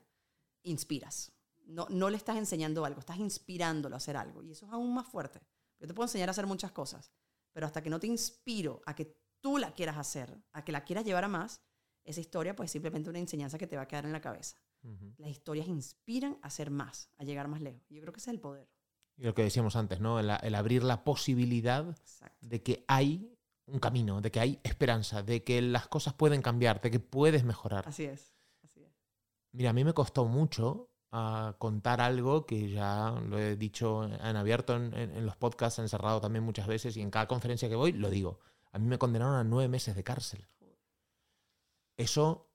[0.64, 1.32] inspiras.
[1.68, 4.44] No, no le estás enseñando algo, estás inspirándolo a hacer algo.
[4.44, 5.40] Y eso es aún más fuerte.
[5.80, 7.14] Yo te puedo enseñar a hacer muchas cosas,
[7.58, 10.84] pero hasta que no te inspiro a que tú la quieras hacer, a que la
[10.84, 11.63] quieras llevar a más,
[12.04, 14.62] esa historia pues es simplemente una enseñanza que te va a quedar en la cabeza.
[15.17, 17.82] Las historias inspiran a hacer más, a llegar más lejos.
[17.89, 18.70] Yo creo que ese es el poder.
[19.15, 20.20] Y lo que decíamos antes, ¿no?
[20.20, 21.98] El, abrir la posibilidad
[22.41, 26.80] de que hay un camino, de que hay esperanza, de que las cosas pueden cambiar,
[26.80, 27.88] de que puedes mejorar.
[27.88, 28.36] Así es.
[28.62, 28.93] Así es.
[29.52, 34.36] Mira, a mí me costó mucho a contar algo que ya lo he dicho en
[34.36, 38.10] abierto en, los podcasts, encerrado también muchas veces y en cada conferencia que voy lo
[38.10, 38.39] digo.
[38.72, 40.46] A mí me condenaron a nueve meses de cárcel.
[41.96, 42.50] Eso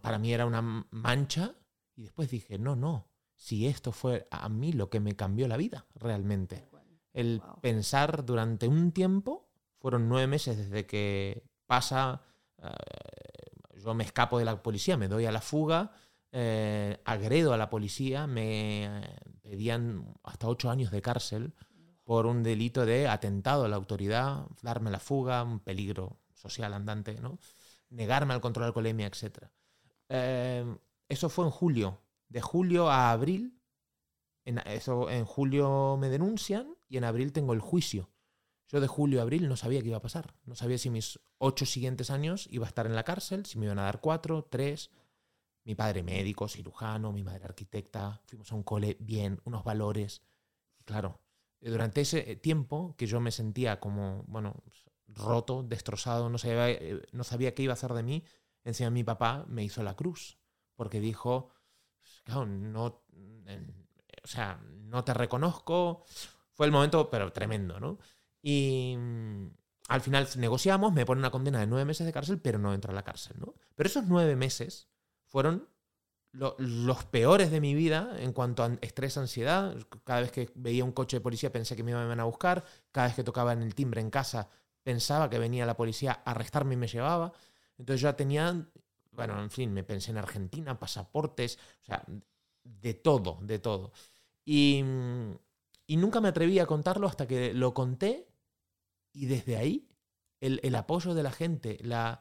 [0.00, 1.54] para mí era una mancha
[1.94, 5.56] y después dije, no, no, si esto fue a mí lo que me cambió la
[5.56, 6.68] vida realmente.
[7.12, 12.22] El pensar durante un tiempo, fueron nueve meses desde que pasa,
[12.58, 12.68] eh,
[13.76, 15.92] yo me escapo de la policía, me doy a la fuga,
[16.32, 21.52] eh, agredo a la policía, me eh, pedían hasta ocho años de cárcel
[22.04, 27.20] por un delito de atentado a la autoridad, darme la fuga, un peligro social andante,
[27.20, 27.38] ¿no?
[27.92, 29.44] negarme al control de alcoholemia, etc.
[30.08, 30.76] Eh,
[31.08, 32.00] eso fue en julio.
[32.28, 33.60] De julio a abril,
[34.44, 38.10] en, eso, en julio me denuncian y en abril tengo el juicio.
[38.68, 40.34] Yo de julio a abril no sabía qué iba a pasar.
[40.46, 43.66] No sabía si mis ocho siguientes años iba a estar en la cárcel, si me
[43.66, 44.90] iban a dar cuatro, tres,
[45.64, 50.22] mi padre médico, cirujano, mi madre arquitecta, fuimos a un cole bien, unos valores.
[50.84, 51.20] claro,
[51.60, 54.62] durante ese tiempo que yo me sentía como, bueno,
[55.06, 58.24] roto, destrozado, no sabía, eh, no sabía qué iba a hacer de mí,
[58.64, 60.38] encima mi papá me hizo la cruz,
[60.74, 61.50] porque dijo,
[62.26, 63.04] no,
[64.22, 66.04] o sea, no te reconozco.
[66.52, 67.98] Fue el momento, pero tremendo, ¿no?
[68.42, 69.46] Y mm,
[69.88, 72.92] al final negociamos, me pone una condena de nueve meses de cárcel, pero no entro
[72.92, 73.54] a la cárcel, ¿no?
[73.74, 74.88] Pero esos nueve meses
[75.32, 75.66] fueron
[76.34, 79.74] los peores de mi vida en cuanto a estrés, ansiedad.
[80.04, 82.64] Cada vez que veía un coche de policía pensé que me iban a buscar.
[82.90, 84.50] Cada vez que tocaba en el timbre en casa
[84.82, 87.32] pensaba que venía la policía a arrestarme y me llevaba.
[87.78, 88.66] Entonces ya tenía,
[89.12, 92.04] bueno, en fin, me pensé en Argentina, pasaportes, o sea,
[92.62, 93.92] de todo, de todo.
[94.44, 94.84] Y,
[95.86, 98.28] y nunca me atreví a contarlo hasta que lo conté
[99.14, 99.88] y desde ahí
[100.40, 102.20] el, el apoyo de la gente, la...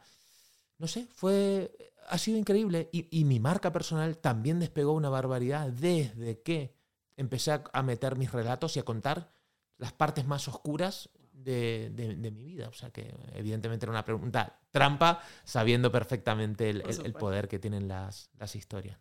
[0.78, 2.90] No sé, fue ha sido increíble.
[2.92, 6.76] Y, mi marca personal también despegó una barbaridad desde que
[7.18, 9.32] empecé a, meter mis relatos y a contar
[9.78, 12.70] las partes más oscuras de, mi vida.
[12.70, 18.30] O sea que evidentemente era una pregunta trampa, sabiendo perfectamente el, poder que tienen las,
[18.56, 18.98] historias.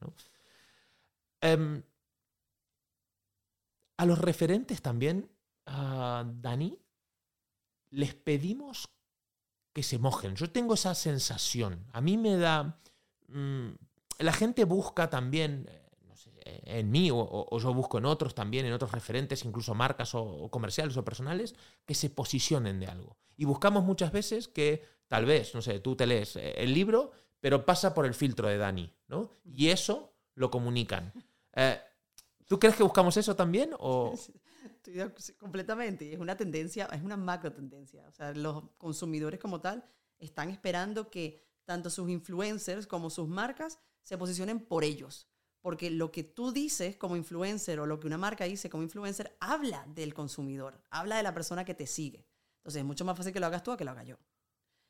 [1.41, 1.83] Em,
[3.97, 5.31] a los referentes también,
[5.67, 6.79] a Dani,
[7.91, 8.89] les pedimos
[9.73, 10.35] que se mojen.
[10.37, 11.87] Yo tengo esa sensación.
[11.93, 12.81] A mí me da
[13.31, 13.71] Mm,
[14.19, 15.67] la gente busca también,
[16.45, 20.51] eh, en mí o, yo busco en otros también, en otros referentes, incluso marcas o,
[20.51, 23.17] comerciales o personales, que se posicionen de algo.
[23.37, 27.13] Y buscamos muchas veces que tal vez, no sé, tú te lees eh, el libro,
[27.41, 29.31] pero pasa por el filtro de Dani, ¿no?
[29.45, 31.13] Y eso lo comunican.
[31.55, 31.81] Eh,
[32.47, 33.71] ¿Tú crees que buscamos eso también?
[33.79, 34.15] O...
[34.85, 36.13] Estoy completamente.
[36.13, 38.07] Es una tendencia, es una macro tendencia.
[38.09, 39.85] O sea, los consumidores como tal
[40.19, 45.29] están esperando que tanto sus influencers como sus marcas se posicionen por ellos.
[45.61, 49.37] Porque lo que tú dices como influencer o lo que una marca dice como influencer
[49.39, 52.27] habla del consumidor, habla de la persona que te sigue.
[52.57, 54.17] Entonces es mucho más fácil que lo hagas tú a que lo haga yo.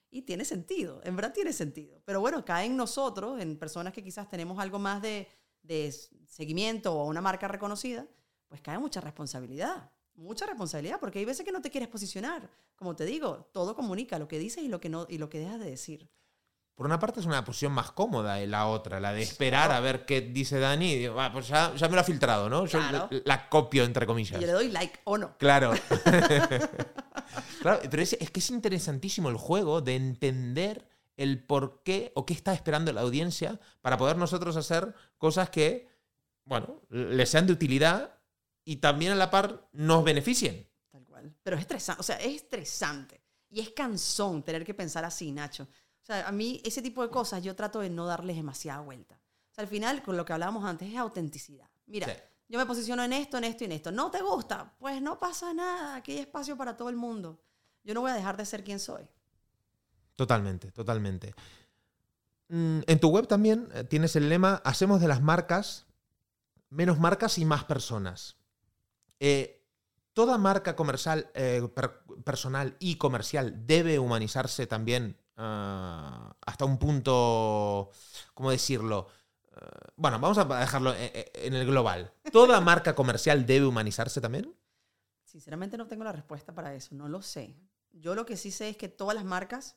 [0.09, 2.01] Y tiene sentido, en verdad tiene sentido.
[2.07, 5.29] Pero bueno, cae en nosotros, en personas que quizás tenemos algo más de,
[5.61, 5.95] de
[6.29, 8.07] seguimiento o una marca reconocida,
[8.49, 9.93] pues cae mucha responsabilidad.
[10.15, 12.51] Mucha responsabilidad, porque hay veces que no te quieres posicionar.
[12.75, 15.41] Como te digo, todo comunica lo que dices y lo que, no, y lo que
[15.41, 16.09] dejas de decir.
[16.81, 19.81] Por una parte es una posición más cómoda y la otra, la de esperar a
[19.81, 22.65] ver qué dice Dani y digo, pues ya, me lo ha filtrado, ¿no?
[22.65, 22.81] Yo
[23.27, 24.41] la, copio, entre comillas.
[24.41, 25.37] Y le doy like o no.
[25.37, 25.73] Claro.
[27.61, 30.89] claro pero es, que es interesantísimo el juego de entender
[31.19, 35.87] el por qué o qué está esperando la audiencia para poder nosotros hacer cosas que,
[36.47, 38.19] bueno, les sean de utilidad
[38.65, 40.67] y también a la par nos beneficien.
[40.91, 41.37] Tal cual.
[41.43, 43.21] Pero es estresante, o sea, es estresante.
[43.51, 45.69] Y es cansón tener que pensar así, Nacho
[46.11, 49.15] a mí ese tipo de cosas yo trato de no darles demasiada vuelta.
[49.51, 51.69] O sea, al final, con lo que hablábamos antes, es autenticidad.
[51.87, 52.07] Mira,
[52.49, 53.93] yo me posiciono en esto, en esto y en esto.
[53.93, 54.75] ¿No te gusta?
[54.79, 55.97] Pues no pasa nada.
[55.97, 57.41] Aquí hay espacio para todo el mundo.
[57.85, 59.09] Yo no voy a dejar de ser quien soy.
[60.17, 61.35] Totalmente, totalmente.
[62.49, 65.87] Mm, en tu web también eh, tienes el lema, hacemos de las marcas
[66.71, 68.37] menos marcas y más personas.
[69.19, 69.63] Eh,
[70.13, 71.69] toda marca comercial, eh,
[72.25, 77.91] personal y comercial debe humanizarse también Ah, hasta un punto,
[78.35, 79.09] ¿cómo decirlo?
[79.97, 82.13] bueno, vamos a dejarlo eh, eh, en el global.
[82.33, 84.55] ¿Toda marca comercial debe humanizarse también?
[85.25, 87.57] Sinceramente no tengo la respuesta para eso, no lo sé.
[87.91, 89.77] Yo lo que sí sé es que todas las marcas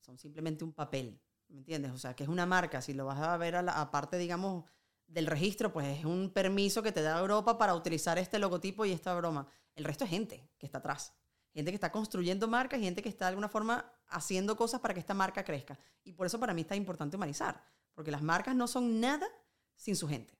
[0.00, 1.92] son simplemente un papel, ¿me entiendes?
[1.92, 4.64] O sea, que es una marca, si lo vas a ver aparte, digamos,
[5.06, 8.92] del registro, pues es un permiso que te da Europa para utilizar este logotipo y
[8.92, 9.48] esta broma.
[9.74, 11.14] El resto es gente que está atrás.
[11.58, 14.94] Gente que está construyendo marcas y gente que está de alguna forma haciendo cosas para
[14.94, 15.76] que esta marca crezca.
[16.04, 17.60] Y por eso para mí está importante humanizar,
[17.94, 19.26] porque las marcas no son nada
[19.74, 20.38] sin su gente.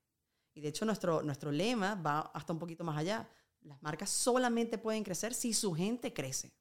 [0.54, 3.28] Y de hecho nuestro, nuestro lema va hasta un poquito más allá.
[3.62, 6.52] Las marcas solamente pueden crecer si su gente crece.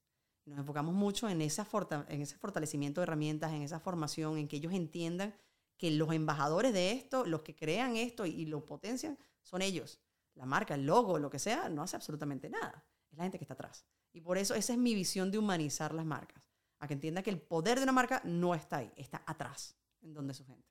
[0.46, 1.67] Nos enfocamos mucho en, esa
[2.10, 5.36] en ese fortalecimiento de herramientas, en esa formación, en que ellos entiendan
[5.78, 10.00] que los embajadores de esto, los que crean esto y, lo potencian, son ellos.
[10.34, 12.84] La marca, el logo, lo que sea, no hace absolutamente nada.
[13.12, 13.86] Es la gente que está atrás.
[14.17, 16.41] Y por eso esa es mi visión de humanizar las marcas.
[16.80, 20.15] A que entienda que el poder de una marca no está ahí, está atrás, en
[20.15, 20.67] donde su gente.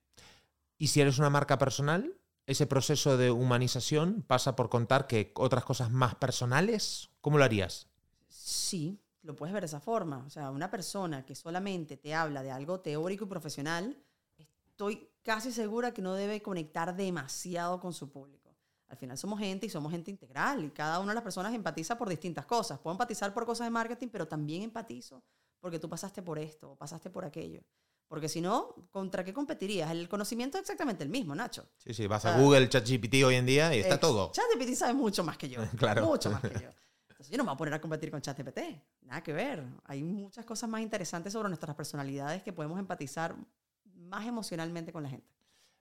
[0.77, 2.13] ¿Y si eres una marca personal?
[2.45, 7.09] ¿Ese proceso de humanización pasa por contar que otras cosas más personales?
[7.21, 7.87] ¿Cómo lo harías?
[8.27, 10.25] Sí, lo puedes ver de esa forma.
[10.25, 13.97] O sea, una persona que solamente te habla de algo teórico y profesional,
[14.35, 18.46] estoy casi segura que no debe conectar demasiado con su público.
[18.89, 21.97] Al final somos gente y somos gente integral y cada una de las personas empatiza
[21.97, 22.79] por distintas cosas.
[22.79, 25.23] Puedo empatizar por cosas de marketing, pero también empatizo
[25.59, 27.61] porque tú pasaste por esto o pasaste por aquello.
[28.07, 29.91] Porque si no, ¿contra qué competirías?
[29.91, 31.67] El conocimiento es exactamente el mismo, Nacho.
[31.75, 34.31] Sí, sí, vas a Google, ChatGPT hoy en día y está todo.
[34.31, 35.61] ChatGPT sabe mucho más que yo.
[35.77, 36.05] claro.
[36.05, 36.69] Mucho más que yo.
[37.09, 38.59] Entonces yo no me voy a poner a competir con ChatGPT.
[39.01, 39.65] Nada que ver.
[39.83, 43.35] Hay muchas cosas más interesantes sobre nuestras personalidades que podemos empatizar
[43.83, 45.36] más emocionalmente con la gente.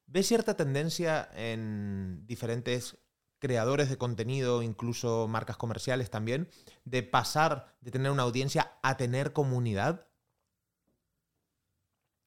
[0.07, 2.97] ¿Ves cierta tendencia en diferentes
[3.38, 6.49] creadores de contenido, incluso marcas comerciales también,
[6.85, 10.07] de pasar de tener una audiencia a tener comunidad?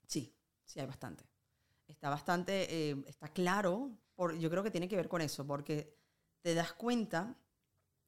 [0.08, 1.24] Sí, sí hay bastante.
[1.88, 3.98] Está bastante, eh, está claro,
[4.38, 5.98] yo creo que tiene que ver con eso, porque
[6.42, 7.36] te das cuenta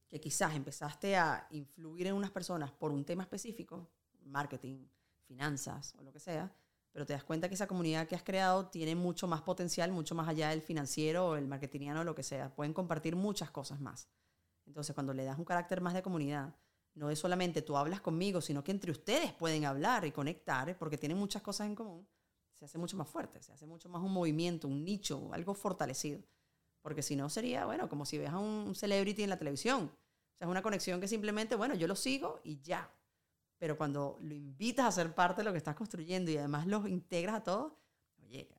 [0.08, 3.90] que quizás empezaste a influir en unas personas por un tema específico,
[4.26, 4.86] marketing,
[5.26, 6.54] finanzas o lo que sea,
[6.92, 10.14] pero te das cuenta que esa comunidad que has creado tiene mucho más potencial, mucho
[10.14, 12.54] más allá del financiero o el marketingiano o lo que sea.
[12.54, 14.10] Pueden compartir muchas cosas más.
[14.66, 16.54] Entonces, cuando le das un carácter más de comunidad,
[16.94, 20.98] no es solamente tú hablas conmigo, sino que entre ustedes pueden hablar y conectar, porque
[20.98, 22.08] tienen muchas cosas en común,
[22.54, 26.22] se hace mucho más fuerte, se hace mucho más un movimiento, un nicho, algo fortalecido.
[26.82, 29.86] Porque si no sería, bueno, como si ves a un celebrity en la televisión.
[29.86, 32.92] O sea, es una conexión que simplemente, bueno, yo lo sigo y ya
[33.62, 36.88] pero cuando lo invitas a ser parte de lo que estás construyendo y además los
[36.90, 37.74] integras a todos,
[38.24, 38.50] oye,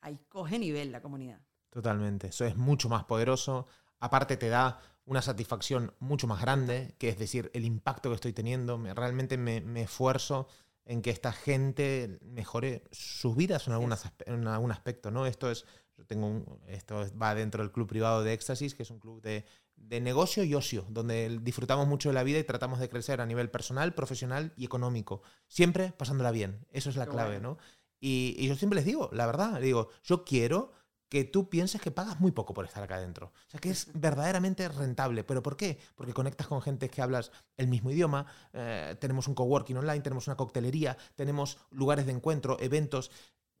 [0.00, 1.38] ahí, coge nivel la comunidad.
[1.70, 3.68] Totalmente, eso es mucho más poderoso.
[4.00, 8.32] Aparte te da una satisfacción mucho más grande, que es decir, el impacto que estoy
[8.32, 8.78] teniendo.
[8.78, 10.48] Me, realmente me, esfuerzo
[10.84, 15.26] en que esta gente mejore sus vidas en, en algún aspecto, ¿no?
[15.26, 15.66] Esto es,
[15.96, 19.22] yo tengo un, esto va dentro del club privado de Éxtasis, que es un club
[19.22, 19.44] de
[19.80, 23.26] de negocio y ocio, donde disfrutamos mucho de la vida y tratamos de crecer a
[23.26, 25.22] nivel personal, profesional y económico.
[25.46, 26.66] Siempre pasándola bien.
[26.70, 27.58] Eso es la clave, ¿no?
[28.00, 30.72] Y, yo siempre les digo, la verdad, les digo, yo quiero
[31.08, 33.32] que tú pienses que pagas muy poco por estar acá adentro.
[33.46, 35.24] O sea, que es verdaderamente rentable.
[35.24, 35.78] ¿Pero por qué?
[35.94, 40.26] Porque conectas con gente que hablas el mismo idioma, eh, tenemos un coworking online, tenemos
[40.26, 43.10] una coctelería, tenemos lugares de encuentro, eventos.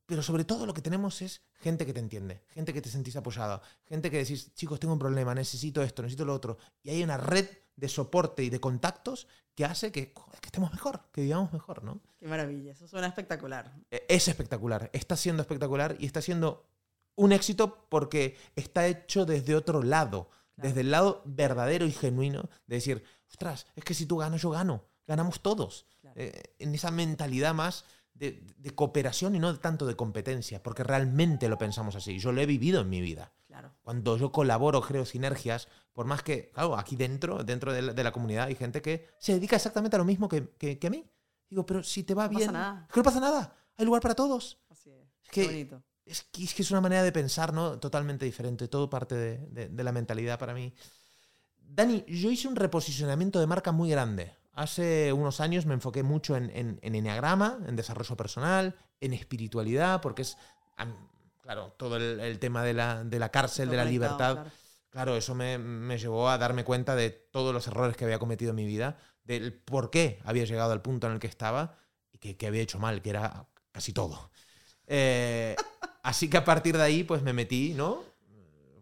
[0.08, 3.14] Pero sobre todo lo que tenemos es gente que te entiende, gente que te sentís
[3.16, 6.56] apoyada, gente que decís, chicos, tengo un problema, necesito esto, necesito lo otro.
[6.82, 11.20] Y hay una red de soporte y de contactos que hace que, estemos mejor, que
[11.20, 12.00] vivamos mejor, ¿no?
[12.18, 13.70] Qué maravilla, eso suena espectacular.
[13.90, 16.64] E, es espectacular, está siendo espectacular y está siendo
[17.14, 22.76] un éxito porque está hecho desde otro lado, desde el lado verdadero y genuino de
[22.76, 25.84] decir, ostras, es que si tú ganas, yo gano, ganamos todos.
[26.14, 27.84] Eh, en esa mentalidad más
[28.18, 32.18] de, cooperación y no tanto de competencia, porque realmente lo pensamos así.
[32.18, 33.32] Yo lo he vivido en mi vida.
[33.46, 33.72] Claro.
[33.82, 38.46] Cuando yo colaboro, creo sinergias, por más que, claro, aquí dentro, dentro de la, comunidad
[38.46, 41.04] hay gente que se dedica exactamente a lo mismo que, que, a mí.
[41.48, 42.48] Digo, pero si te va no bien.
[42.48, 42.88] Pasa nada.
[42.92, 43.56] Que no pasa nada.
[43.76, 44.58] Hay lugar para todos.
[44.68, 45.08] Así es.
[45.24, 45.82] Es que, bonito.
[46.04, 47.78] Es que, es que, es una manera de pensar ¿no?
[47.78, 48.68] totalmente diferente.
[48.68, 50.74] Todo parte de, de la mentalidad para mí.
[51.58, 54.34] Dani, yo hice un reposicionamiento de marca muy grande.
[54.58, 60.00] Hace unos años me enfoqué mucho en, en, en enneagrama, en desarrollo personal, en espiritualidad,
[60.00, 60.36] porque es,
[61.40, 64.48] claro, todo el, tema de la, de la cárcel, de la libertad.
[64.90, 68.50] Claro, eso me, me, llevó a darme cuenta de todos los errores que había cometido
[68.50, 71.78] en mi vida, del por qué había llegado al punto en el que estaba
[72.10, 74.32] y que, que había hecho mal, que era casi todo.
[74.88, 75.54] Eh,
[76.02, 78.02] así que a partir de ahí, pues me metí, ¿no?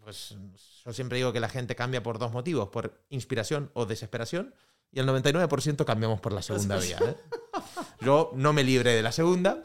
[0.02, 0.38] Pues
[0.86, 4.54] yo siempre digo que la gente cambia por dos motivos, por inspiración o desesperación
[4.92, 6.98] y el 99% cambiamos por la segunda vía.
[7.04, 7.16] ¿eh?
[8.00, 9.62] Yo no me libré de la segunda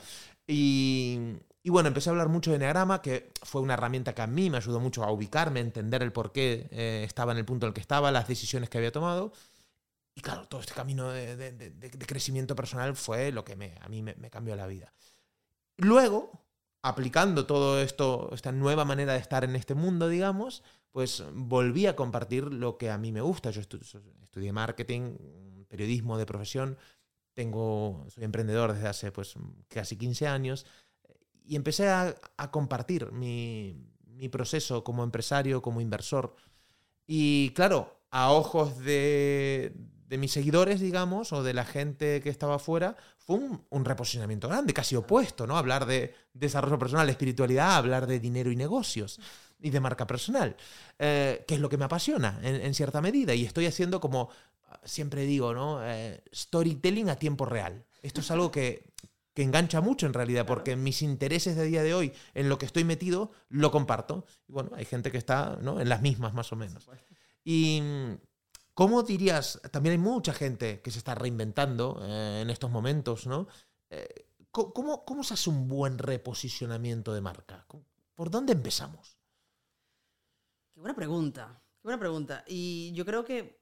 [0.47, 1.19] y,
[1.63, 4.49] y bueno, empecé a hablar mucho de Enneagrama, que fue una herramienta que a mí
[4.49, 7.65] me ayudó mucho a ubicarme, a entender el por qué eh, estaba en el punto
[7.65, 9.31] en el que estaba, las decisiones que había tomado.
[10.13, 13.75] Y claro, todo este camino de, de- de- de crecimiento personal fue lo que me,
[13.81, 14.93] a mí me, me cambió la vida.
[15.77, 16.43] Luego,
[16.83, 21.95] aplicando todo esto, esta nueva manera de estar en este mundo, digamos, pues volví a
[21.95, 23.51] compartir lo que a mí me gusta.
[23.51, 23.79] Yo estu-
[24.23, 25.15] estudié marketing,
[25.67, 26.77] periodismo de profesión,
[27.33, 29.35] tengo, soy emprendedor desde hace pues
[29.69, 30.65] casi 15 años
[31.45, 32.15] y empecé a,
[32.51, 33.75] compartir mi,
[34.05, 36.35] mi proceso como empresario, como inversor.
[37.07, 39.73] Y claro, a ojos de,
[40.07, 44.49] de mis seguidores, digamos, o de la gente que estaba afuera, fue un, un reposicionamiento
[44.49, 45.57] grande, casi opuesto, ¿no?
[45.57, 49.19] Hablar de desarrollo personal, espiritualidad, hablar de dinero y negocios
[49.61, 50.55] y de marca personal,
[50.99, 53.33] eh, que es lo que me apasiona en, en cierta medida.
[53.35, 54.29] Y estoy haciendo como,
[54.83, 55.79] siempre digo, ¿no?
[55.83, 57.85] Eh, storytelling a tiempo real.
[58.01, 58.85] Esto es algo que,
[59.33, 62.65] que engancha mucho en realidad, porque mis intereses de día de hoy, en lo que
[62.65, 64.25] estoy metido, lo comparto.
[64.47, 65.79] Y bueno, hay gente que está ¿no?
[65.79, 66.89] en las mismas más o menos.
[67.43, 67.81] Y
[68.73, 69.61] ¿cómo dirías?
[69.71, 73.47] También hay mucha gente que se está reinventando eh, en estos momentos, ¿no?
[73.89, 74.07] Eh,
[74.51, 77.65] ¿cómo- ¿cómo, ¿Cómo se hace un buen reposicionamiento de marca?
[78.15, 79.17] ¿Por dónde empezamos?
[80.81, 82.43] Qué buena pregunta, qué buena pregunta.
[82.47, 83.61] Y yo creo que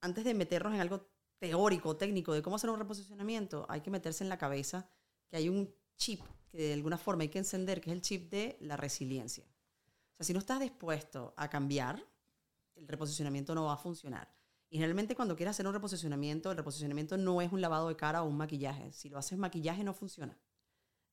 [0.00, 4.24] antes de meternos en algo teórico, técnico, de cómo hacer un reposicionamiento, hay que meterse
[4.24, 4.90] en la cabeza
[5.28, 8.28] que hay un chip que de alguna forma hay que encender, que es el chip
[8.28, 9.44] de la resiliencia.
[9.44, 12.04] O sea, si no estás dispuesto a cambiar,
[12.74, 14.28] el reposicionamiento no va a funcionar.
[14.68, 18.24] Y generalmente cuando quieres hacer un reposicionamiento, el reposicionamiento no es un lavado de cara
[18.24, 18.92] o un maquillaje.
[18.92, 20.36] Si lo haces maquillaje no funciona.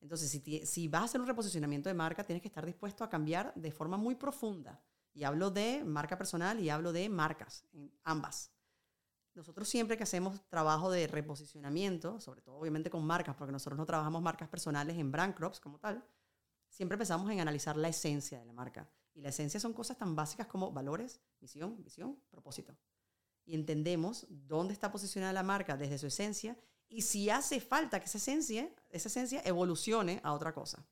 [0.00, 3.08] Entonces, si, si vas a hacer un reposicionamiento de marca, tienes que estar dispuesto a
[3.08, 4.82] cambiar de forma muy profunda.
[5.12, 7.64] Y hablo de marca personal y hablo de marcas,
[8.04, 8.52] ambas.
[9.34, 13.86] Nosotros siempre que hacemos trabajo de reposicionamiento, sobre todo obviamente con marcas, porque nosotros no
[13.86, 16.04] trabajamos marcas personales en brand crops como tal,
[16.68, 18.88] siempre empezamos en analizar la esencia de la marca.
[19.14, 22.76] Y la esencia son cosas tan básicas como valores, misión, visión, propósito.
[23.44, 26.56] Y entendemos dónde está posicionada la marca desde su esencia
[26.88, 30.84] y si hace falta que esa esencia, esa esencia evolucione a otra cosa.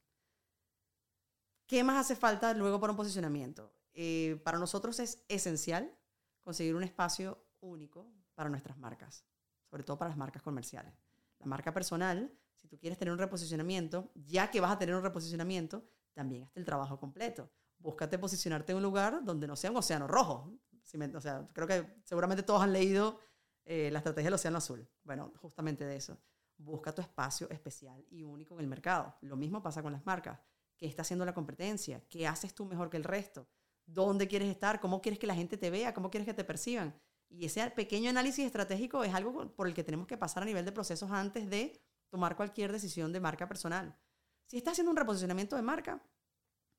[1.66, 3.72] ¿Qué más hace falta luego para un posicionamiento?
[4.00, 5.92] Eh, para nosotros es esencial
[6.40, 8.06] conseguir un espacio único
[8.36, 9.24] para nuestras marcas,
[9.68, 10.94] sobre todo para las marcas comerciales.
[11.40, 15.02] La marca personal, si tú quieres tener un reposicionamiento, ya que vas a tener un
[15.02, 15.84] reposicionamiento,
[16.14, 17.50] también hasta el trabajo completo.
[17.76, 20.56] Búscate posicionarte en un lugar donde no sea un océano rojo.
[20.84, 23.18] Si me- o sea, creo que seguramente todos han leído
[23.64, 24.88] eh, la estrategia del océano azul.
[25.02, 26.16] Bueno, justamente de eso.
[26.56, 29.16] Busca tu espacio especial y único en el mercado.
[29.22, 30.38] Lo mismo pasa con las marcas.
[30.76, 32.00] ¿Qué está haciendo la competencia?
[32.08, 33.48] ¿Qué haces tú mejor que el resto?
[33.88, 34.80] ¿Dónde quieres estar?
[34.80, 35.94] ¿Cómo quieres que la gente te vea?
[35.94, 36.94] ¿Cómo quieres que te perciban?
[37.30, 40.64] Y ese pequeño análisis estratégico es algo por el que tenemos que pasar a nivel
[40.64, 43.98] de procesos antes de tomar cualquier decisión de marca personal.
[44.46, 46.02] Si estás haciendo un reposicionamiento de marca,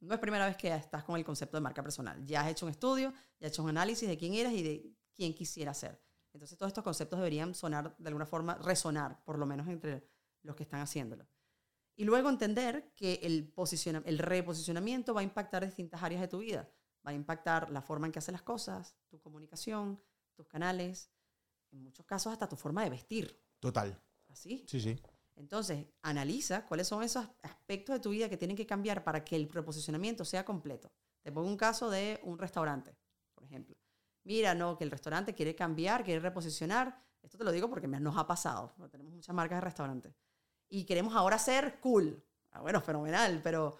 [0.02, 2.24] no es primera vez que estás con el concepto de marca personal.
[2.26, 4.96] Ya has hecho un estudio, ya has hecho un análisis de quién eras y de
[5.16, 6.00] quién quisiera ser.
[6.32, 10.08] Entonces todos estos conceptos deberían sonar de alguna forma, resonar, por lo menos entre
[10.44, 11.28] los que están haciéndolo.
[11.96, 13.52] Y luego entender que el,
[14.06, 16.70] el reposicionamiento va a impactar distintas áreas de tu vida.
[17.06, 20.02] Va a impactar la forma en que haces las cosas, tu comunicación,
[20.34, 21.12] tus canales,
[21.72, 23.42] en muchos casos hasta tu forma de vestir.
[23.60, 24.02] Total.
[24.28, 24.66] Así.
[24.68, 25.00] Sí, sí.
[25.36, 29.36] Entonces, analiza cuáles son esos aspectos de tu vida que tienen que cambiar para que
[29.36, 30.92] el reposicionamiento sea completo.
[31.22, 32.96] Te pongo un caso de un restaurante,
[33.34, 33.78] por ejemplo.
[34.24, 37.06] Mira, no, que el restaurante quiere cambiar, quiere reposicionar.
[37.22, 38.74] Esto te lo digo porque nos ha pasado.
[38.92, 40.14] Tenemos muchas marcas de restaurantes.
[40.68, 42.22] Y queremos ahora ser cool.
[42.52, 43.78] Ah, bueno, fenomenal, pero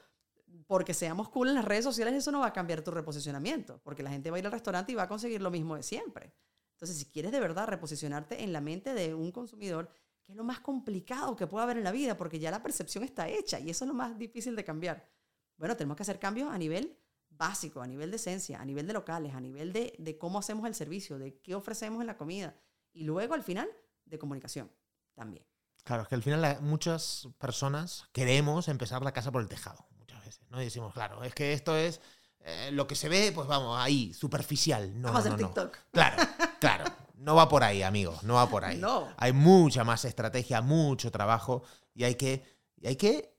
[0.68, 4.04] porque seamos cool en las redes sociales, eso no va a cambiar tu reposicionamiento, porque
[4.04, 6.34] la gente va a ir al restaurante y va a conseguir lo mismo de siempre.
[6.74, 9.92] Entonces, si quieres de verdad reposicionarte en la mente de un consumidor,
[10.24, 13.04] que es lo más complicado que puede haber en la vida, porque ya la percepción
[13.04, 15.10] está hecha y eso es lo más difícil de cambiar.
[15.58, 16.98] Bueno, tenemos que hacer cambios a nivel
[17.30, 20.66] básico, a nivel de esencia, a nivel de locales, a nivel de, de cómo hacemos
[20.68, 22.56] el servicio, de qué ofrecemos en la comida
[22.94, 23.70] y luego al final
[24.06, 24.72] de comunicación
[25.14, 25.46] también.
[25.84, 29.86] Claro, es que al final la- muchas personas queremos empezar la casa por el tejado,
[30.30, 30.62] veces, ¿no?
[30.62, 32.00] Y decimos, claro, es que esto es
[32.42, 35.00] eh, lo que se ve, pues vamos, ahí, superficial.
[35.02, 35.38] No, Vamos no, no.
[35.38, 35.78] TikTok.
[35.92, 36.24] Claro,
[36.60, 36.86] claro.
[37.16, 38.78] No va por ahí, amigo, no va por ahí.
[38.78, 39.10] No.
[39.18, 42.46] Hay mucha más estrategia, mucho trabajo y hay que,
[42.78, 43.36] y hay que,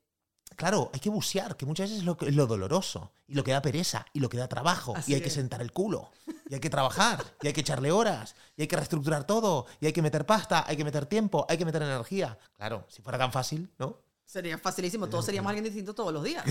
[0.55, 3.43] claro, hay que bucear, que muchas veces es lo, que- es lo doloroso y lo
[3.43, 6.11] que da pereza y lo que da trabajo Así y hay que sentar el culo
[6.51, 9.87] y hay que trabajar y hay que echarle horas y hay que reestructurar todo y
[9.87, 12.37] hay que meter pasta, hay que meter tiempo, hay que meter energía.
[12.59, 14.03] Claro, si fuera tan fácil, ¿no?
[14.31, 16.45] Sería facilísimo, todos seríamos alguien distinto todos los días.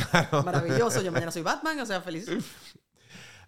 [0.43, 2.27] Maravilloso, yo mañana soy Batman, o sea, feliz.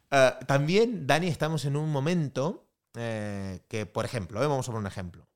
[0.09, 4.83] Eh, también, Dani, estamos en un momento eh, que, por ejemplo, eh, vamos a poner
[4.83, 5.27] un ejemplo.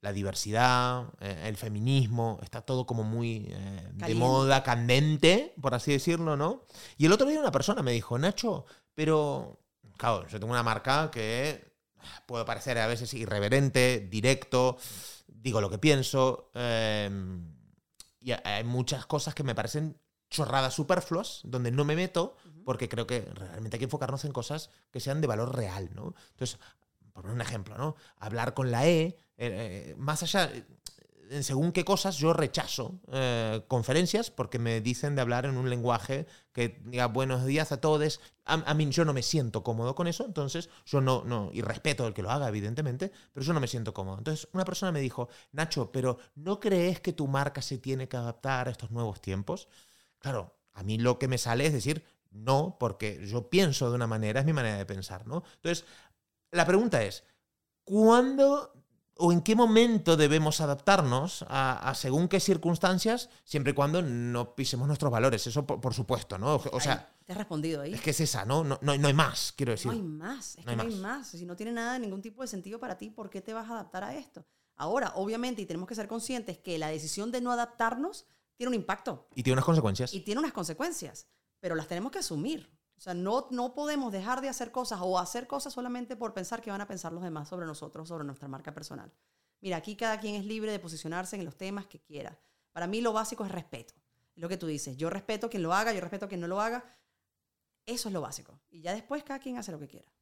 [0.00, 5.92] la diversidad, eh, el feminismo, está todo como muy eh, de moda, candente, por así
[5.92, 6.64] decirlo, ¿no?
[6.96, 9.60] Y el otro día una persona me dijo, Nacho, pero,
[9.96, 11.72] claro, yo tengo una marca que
[12.26, 14.76] puedo parecer a veces irreverente, directo,
[15.28, 17.10] digo lo que pienso, eh,
[18.20, 19.98] y hay muchas cosas que me parecen
[20.28, 24.70] chorradas superfluas, donde no me meto, porque creo que realmente hay que enfocarnos en cosas
[24.90, 26.14] que sean de valor real, ¿no?
[26.30, 26.58] Entonces,
[27.12, 27.96] por un ejemplo, ¿no?
[28.16, 30.50] Hablar con la E, eh, eh, más allá,
[31.42, 36.26] según qué cosas, yo rechazo eh, conferencias porque me dicen de hablar en un lenguaje
[36.52, 38.20] que diga buenos días a todos.
[38.44, 41.62] A, a mí yo no me siento cómodo con eso, entonces yo no, no, y
[41.62, 44.18] respeto el que lo haga, evidentemente, pero yo no me siento cómodo.
[44.18, 48.16] Entonces, una persona me dijo, Nacho, pero ¿no crees que tu marca se tiene que
[48.16, 49.68] adaptar a estos nuevos tiempos?
[50.18, 54.06] Claro, a mí lo que me sale es decir, no, porque yo pienso de una
[54.06, 55.44] manera, es mi manera de pensar, ¿no?
[55.56, 55.84] Entonces,
[56.50, 57.24] la pregunta es,
[57.84, 58.79] ¿cuándo
[59.20, 64.54] o en qué momento debemos adaptarnos a, a según qué circunstancias, siempre y cuando no
[64.54, 65.46] pisemos nuestros valores?
[65.46, 66.56] Eso, por, por supuesto, ¿no?
[66.72, 67.94] O, sea, Ay, te has respondido ahí.
[67.94, 68.64] es que es esa, ¿no?
[68.64, 69.86] No, no, no hay más, quiero decir.
[69.86, 71.18] No hay más, es No hay que no hay más.
[71.18, 71.28] más.
[71.28, 73.74] Si no tiene nada, ningún tipo de sentido para ti, ¿por qué te vas a
[73.74, 74.44] adaptar a esto?
[74.76, 78.74] Ahora, obviamente, y tenemos que ser conscientes que la decisión de no adaptarnos tiene un
[78.74, 80.12] impacto Y tiene unas consecuencias.
[80.14, 81.26] y tiene unas consecuencias,
[81.60, 82.70] pero las tenemos que asumir.
[83.00, 86.60] O sea, no, no podemos dejar de hacer cosas o hacer cosas solamente por pensar
[86.60, 89.10] que van a pensar los demás sobre nosotros, sobre nuestra marca personal.
[89.62, 92.38] Mira, aquí cada quien es libre de posicionarse en los temas que quiera.
[92.72, 93.94] Para mí lo básico es respeto.
[94.36, 94.98] Es lo que tú dices.
[94.98, 96.84] Yo respeto a quien lo haga, yo respeto a quien no lo haga.
[97.86, 98.60] Eso es lo básico.
[98.68, 100.12] Y ya después cada quien hace lo que quiera.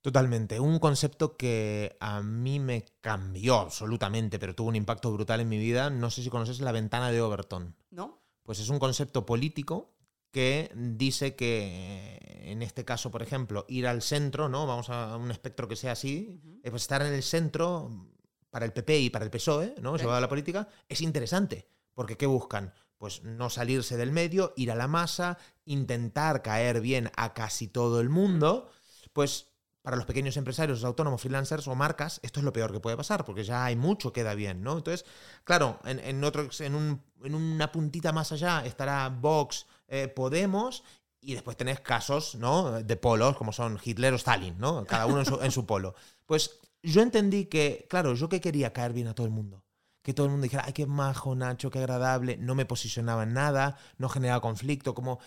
[0.00, 0.60] Totalmente.
[0.60, 5.58] Un concepto que a mí me cambió absolutamente, pero tuvo un impacto brutal en mi
[5.58, 5.90] vida.
[5.90, 7.76] No sé si conoces la ventana de Overton.
[7.90, 8.22] ¿No?
[8.42, 9.97] Pues es un concepto político
[10.30, 14.66] que dice que, en este caso, por ejemplo, ir al centro, ¿no?
[14.66, 17.90] Vamos a un espectro que sea así, pues estar en el centro
[18.50, 19.96] para el PP y para el PSOE, ¿no?
[19.96, 21.68] Llevado a la política, es interesante.
[21.94, 22.72] Porque ¿qué buscan?
[22.96, 28.00] Pues no salirse del medio, ir a la masa, intentar caer bien a casi todo
[28.00, 28.70] el mundo.
[29.12, 29.47] Pues
[29.88, 33.24] para los pequeños empresarios, autónomos, freelancers o marcas, esto es lo peor que puede pasar,
[33.24, 34.76] porque ya hay mucho que da bien, ¿no?
[34.76, 35.06] Entonces,
[35.44, 40.84] claro, en, otro, en, un- en una puntita más allá estará Vox, eh, Podemos,
[41.22, 42.82] y después tenés casos, ¿no?
[42.82, 44.84] De polos, como son Hitler o Stalin, ¿no?
[44.84, 45.94] Cada uno en su, polo.
[46.26, 49.64] Pues yo entendí que, claro, yo que quería caer bien a todo el mundo.
[50.02, 52.36] Que todo el mundo dijera, ay, qué majo, Nacho, qué agradable.
[52.36, 55.18] No me posicionaba en nada, no generaba conflicto, como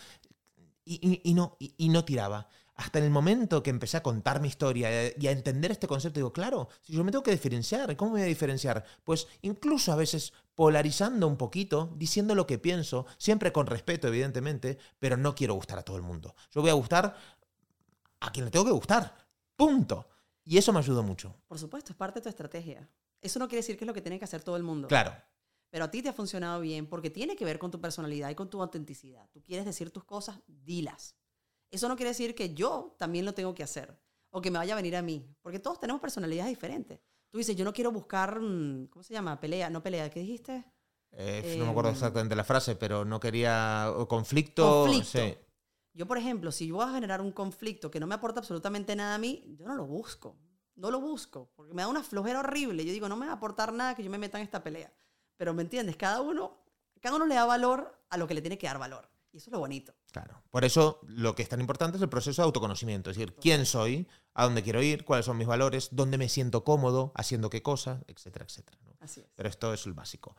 [0.84, 2.46] y, no, y no tiraba.
[2.82, 6.18] Hasta en el momento que empecé a contar mi historia y a entender este concepto,
[6.18, 8.84] digo, claro, si yo me tengo que diferenciar, ¿cómo me voy a diferenciar?
[9.04, 14.78] Pues incluso a veces polarizando un poquito, diciendo lo que pienso, siempre con respeto, evidentemente,
[14.98, 16.34] pero no quiero gustar a todo el mundo.
[16.50, 17.14] Yo voy a gustar
[18.18, 19.14] a quien le tengo que gustar.
[19.54, 20.08] Punto.
[20.42, 21.36] Y eso me ayudó mucho.
[21.46, 22.90] Por supuesto, es parte de tu estrategia.
[23.20, 24.88] Eso no quiere decir que es lo que tiene que hacer todo el mundo.
[24.88, 25.14] Claro.
[25.70, 28.34] Pero a ti te ha funcionado bien porque tiene que ver con tu personalidad y
[28.34, 29.30] con tu autenticidad.
[29.30, 31.14] Tú quieres decir tus cosas, dilas.
[31.72, 33.98] Eso no quiere decir que yo también lo tengo que hacer
[34.30, 37.00] o que me vaya a venir a mí, porque todos tenemos personalidades diferentes.
[37.30, 39.40] Tú dices, yo no quiero buscar, mm, ¿cómo se llama?
[39.40, 40.64] Pelea, no pelea, ¿qué dijiste?
[41.12, 44.84] Eh, no me acuerdo Em, exactamente la frase, pero no quería conflicto.
[44.84, 45.18] Conflicto.
[45.18, 45.34] sí.
[45.94, 48.94] Yo, por ejemplo, si yo voy a generar un conflicto que no me aporta absolutamente
[48.94, 50.36] nada a mí, yo no lo busco.
[50.74, 52.84] No lo busco, porque me da una flojera horrible.
[52.84, 54.92] Yo digo, no me va a aportar nada que yo me meta en esta pelea.
[55.36, 55.96] Pero, ¿me entiendes?
[55.96, 56.64] Cada uno,
[57.00, 59.08] cada uno le da valor a lo que le tiene que dar valor.
[59.32, 59.94] Y eso es lo bonito.
[60.12, 60.42] Claro.
[60.50, 63.10] Por eso lo que es tan importante es el proceso de autoconocimiento.
[63.10, 66.64] Es decir, quién soy, a dónde quiero ir, cuáles son mis valores, dónde me siento
[66.64, 68.78] cómodo, haciendo qué cosas, etcétera, etcétera.
[68.84, 68.92] ¿no?
[69.00, 69.26] Así es.
[69.34, 70.36] Pero esto es el básico.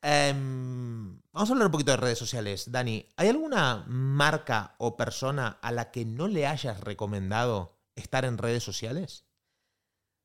[0.00, 2.72] Em, vamos a hablar un poquito de redes sociales.
[2.72, 8.38] Dani, ¿hay alguna marca o persona a la que no le hayas recomendado estar en
[8.38, 9.26] redes sociales?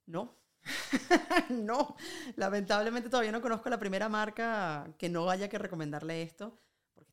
[0.06, 0.34] No.
[1.50, 1.96] no.
[2.38, 6.58] Lamentablemente todavía no conozco la primera marca que no haya que recomendarle esto,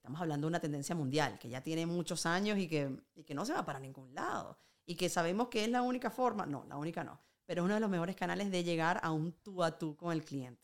[0.04, 3.34] estamos hablando de una tendencia mundial que ya tiene muchos años y que, y que
[3.34, 4.58] no se va para ningún lado.
[4.84, 7.72] Y que sabemos que es la única forma, no, la única no, pero es uno
[7.72, 10.62] de los mejores canales de llegar a un tú a tú con el cliente.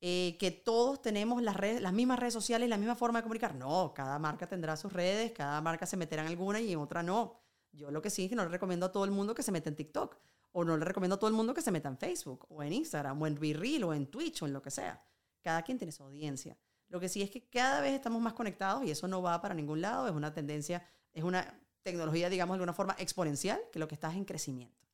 [0.00, 3.54] Eh, que todos tenemos las, redes, las mismas redes sociales la misma forma de comunicar.
[3.54, 7.00] No, cada marca tendrá sus redes, cada marca se meterá en alguna y en otra
[7.04, 7.44] no.
[7.70, 9.52] Yo lo que sí es que no le recomiendo a todo el mundo que se
[9.52, 10.16] meta en TikTok.
[10.50, 12.72] O no le recomiendo a todo el mundo que se meta en Facebook, o en
[12.72, 15.00] Instagram, o en BeReal, o en Twitch, o en lo que sea.
[15.42, 16.58] Cada quien tiene su audiencia.
[16.88, 19.54] Lo que sí es que cada vez estamos más conectados y eso no va para
[19.54, 20.06] ningún lado.
[20.06, 24.10] Es una tendencia, es una tecnología, digamos, de alguna forma exponencial, que lo que está
[24.10, 24.84] es en crecimiento.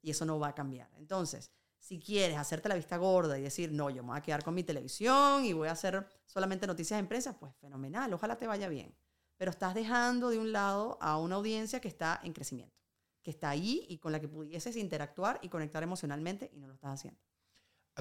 [0.00, 0.88] Y eso no va a cambiar.
[0.96, 4.42] Entonces, si quieres hacerte la vista gorda y decir, no, yo me voy a quedar
[4.44, 8.46] con mi televisión y voy a hacer solamente noticias en prensa, pues fenomenal, ojalá te
[8.46, 8.94] vaya bien.
[9.36, 12.76] Pero estás dejando de un lado a una audiencia que está en crecimiento,
[13.22, 16.74] que está ahí y con la que pudieses interactuar y conectar emocionalmente y no lo
[16.74, 17.20] estás haciendo.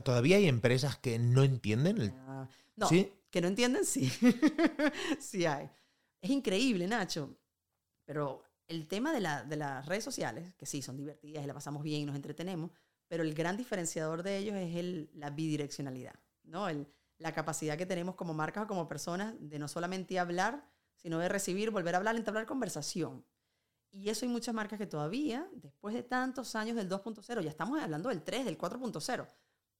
[0.03, 2.13] ¿Todavía hay empresas que no entienden el...
[2.27, 3.11] Ah, no, ¿Sí?
[3.32, 4.09] Que no entienden, sí.
[5.19, 5.69] sí hay.
[6.21, 7.38] Es increíble, Nacho.
[8.05, 11.53] Pero el tema de, la- de las redes sociales, que sí, son divertidas y la
[11.53, 12.71] pasamos bien y nos entretenemos,
[13.07, 16.69] pero el gran diferenciador de ellos es el, la bidireccionalidad, ¿no?
[16.69, 16.88] El-
[17.19, 20.63] la capacidad que tenemos como marcas o como personas de no solamente hablar,
[20.95, 23.25] sino de recibir, volver a hablar, entablar conversación.
[23.91, 27.82] Y eso hay muchas marcas que todavía, después de tantos años del 2.0, ya estamos
[27.82, 29.28] hablando del 3, del 4.0,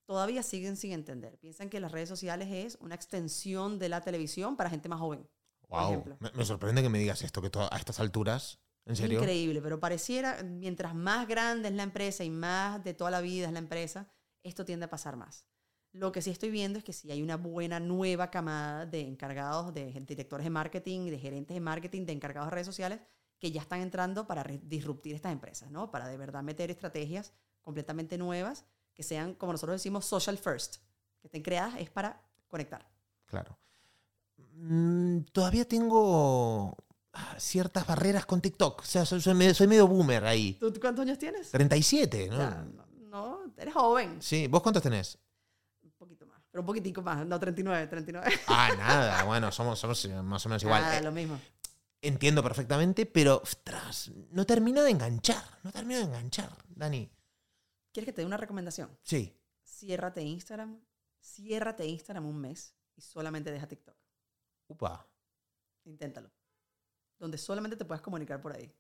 [0.08, 1.38] todavía siguen sin entender.
[1.38, 5.30] Piensan que las redes sociales es una extensión de la televisión para gente más joven.
[5.70, 9.20] Wow, me, me sorprende que me digas esto, que a estas alturas, ¿en Es serio?
[9.20, 13.47] increíble, pero pareciera, mientras más grande es la empresa y más de toda la vida
[13.47, 14.10] es la empresa,
[14.43, 15.45] esto tiende a pasar más.
[15.91, 19.74] Lo que sí estoy viendo es que sí hay una buena nueva camada de encargados,
[19.74, 23.01] de directores de marketing, de gerentes de marketing, de encargados de redes sociales,
[23.39, 25.91] que ya están entrando para disruptir estas empresas, ¿no?
[25.91, 28.66] Para de verdad meter estrategias completamente nuevas
[28.98, 30.78] que sean, como nosotros decimos, social first,
[31.22, 32.20] que estén creadas es para
[32.50, 32.84] conectar.
[33.28, 33.56] Claro.
[34.56, 36.76] Mm, todavía tengo
[37.14, 38.82] ah, ciertas barreras con TikTok.
[38.82, 40.54] O sea, soy, soy medio, soy medio boomer ahí.
[40.60, 41.52] ¿Tú cuántos años tienes?
[41.52, 42.38] 37, ¿no?
[42.38, 44.18] Ya, no, no, eres joven.
[44.22, 45.20] Sí, ¿vos cuántos tenés?
[45.84, 48.32] Un poquito más, pero un poquitico más, no 39, 39.
[48.48, 50.84] Ah, nada, bueno, somos, somos más o menos igual.
[50.84, 51.39] Ah, Eh, lo mismo.
[52.02, 55.43] entiendo perfectamente, pero, ostras, no termino de enganchar.
[55.64, 57.10] No termino de enganchar, Dani.
[57.98, 58.95] ¿Quieres que te dé una recomendación?
[59.02, 59.36] Sí.
[59.64, 60.80] Ciérrate Instagram,
[61.20, 63.95] ciérrate Instagram un mes y solamente deja TikTok.
[64.68, 65.10] Upa.
[65.84, 66.30] Inténtalo.
[67.18, 68.72] Donde solamente te puedas comunicar por ahí.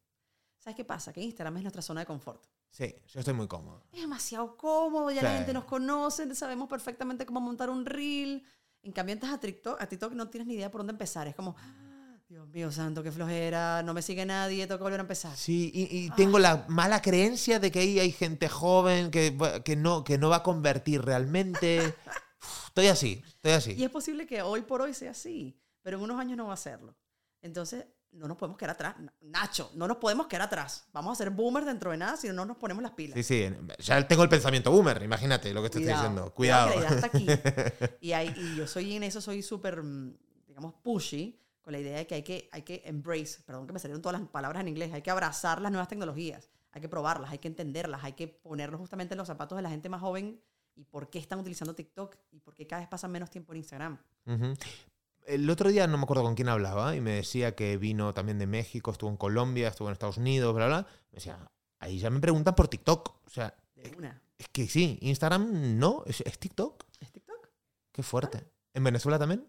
[0.59, 1.11] ¿Sabes qué pasa?
[1.11, 2.45] Que Instagram es nuestra zona de confort.
[2.69, 3.87] Sí, yo estoy muy cómodo.
[3.91, 8.45] Es demasiado cómodo, ya la gente nos conoce, sabemos perfectamente cómo montar un reel.
[8.83, 11.27] En cambio, entras a TikTok, a TikTok no tienes ni idea por dónde empezar.
[11.27, 11.86] Es como, "Ah,
[12.29, 15.35] Dios mío, santo, qué flojera, no me sigue nadie, tengo que volver a empezar.
[15.37, 19.77] Sí, y, y tengo la mala creencia de que ahí hay gente joven que, que,
[19.77, 21.79] no, que no va a convertir realmente.
[22.41, 23.83] Uf, Estoy así, estoy Y así.
[23.83, 26.57] es posible que hoy por hoy sea así, pero en unos años no va a
[26.57, 26.97] serlo.
[27.41, 28.95] Entonces, no nos podemos quedar atrás.
[29.21, 30.85] Nacho, no nos podemos quedar atrás.
[30.91, 33.15] Vamos a ser boomers dentro de nada si no nos ponemos las pilas.
[33.15, 33.49] Sí, sí,
[33.79, 36.33] ya tengo el pensamiento boomer, imagínate lo que te estoy diciendo.
[36.33, 36.71] Cuidado.
[36.73, 37.27] que la idea está aquí.
[38.01, 40.17] Y, hay- y yo soy en eso, soy súper, mm,
[40.47, 43.79] digamos, pushy con la idea de que hay, que hay que embrace, perdón que me
[43.79, 47.29] salieron todas las palabras en inglés, hay que abrazar las nuevas tecnologías, hay que probarlas,
[47.29, 50.41] hay que entenderlas, hay que ponerlos justamente en los zapatos de la gente más joven
[50.75, 53.57] y por qué están utilizando TikTok y por qué cada vez pasan menos tiempo en
[53.57, 53.97] Instagram.
[54.27, 54.53] Ujú.
[55.25, 58.39] El otro día no me acuerdo con quién hablaba y me decía que vino también
[58.39, 60.87] de México, estuvo en Colombia, estuvo en Estados Unidos, bla, bla.
[61.11, 63.09] Me decía, ahí ya me preguntan por TikTok.
[63.25, 64.21] O sea, De una.
[64.37, 66.85] es que sí, Instagram no, es, es TikTok.
[67.01, 67.49] ¿Es TikTok?
[67.91, 68.47] Qué fuerte.
[68.73, 69.45] ¿En Venezuela también?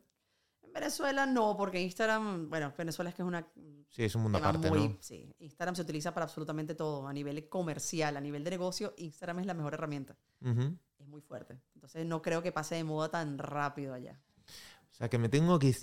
[0.68, 3.46] En Venezuela no, porque Instagram, bueno, Venezuela es que es una
[3.90, 4.96] Sí, es un mundo aparte, muy- ¿no?
[5.00, 9.40] sí, Instagram se utiliza para absolutamente todo, a nivel comercial, a nivel de negocio, Instagram
[9.40, 10.16] es la mejor herramienta.
[10.42, 11.58] Es muy fuerte.
[11.74, 14.20] Entonces no creo que pase de moda tan rápido allá.
[14.90, 15.74] O sea, que me tengo que...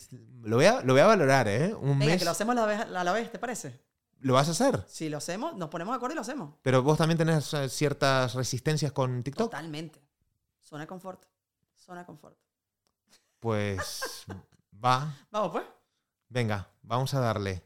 [0.44, 1.74] Lo voy a, lo voy a valorar, ¿eh?
[1.74, 2.20] Un Venga, mes...
[2.20, 3.80] que lo hacemos a la, vez, a la vez, ¿te parece?
[4.20, 4.84] ¿Lo vas a hacer?
[4.88, 6.56] Si lo hacemos, nos ponemos de acuerdo y lo hacemos.
[6.62, 9.50] Pero vos también tenés eh, ciertas resistencias con TikTok.
[9.52, 10.02] Totalmente.
[10.62, 11.26] Zona de confort.
[11.76, 12.38] Zona de confort.
[13.40, 14.26] Pues
[14.84, 15.64] va, Vamos, pues.
[16.30, 17.64] venga, vamos a darle.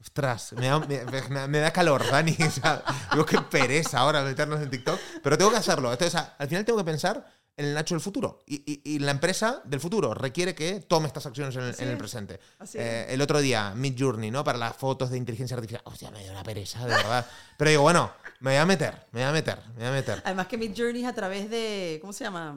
[0.00, 2.36] Ostras, me da, me- me- da calor, Dani.
[2.46, 2.82] O sea,
[3.12, 4.98] digo, qué pereza ahora meternos en TikTok.
[5.22, 5.92] Pero tengo que hacerlo.
[5.92, 8.38] Entonces, al final tengo que pensar en el Nacho del futuro.
[8.46, 11.88] Y, y- y la empresa del futuro requiere que tome estas acciones en el, en
[11.88, 11.98] el es.
[11.98, 12.38] presente.
[12.74, 14.44] Eh, el otro día, Mid Journey, ¿no?
[14.44, 15.82] Para las fotos de inteligencia artificial.
[15.84, 17.26] Hostia, me dio una pereza, de verdad.
[17.56, 20.22] Pero digo, bueno, me voy a meter, me voy a meter, me voy a meter.
[20.24, 22.56] Además que Mid Journey es a través de, ¿cómo se llama?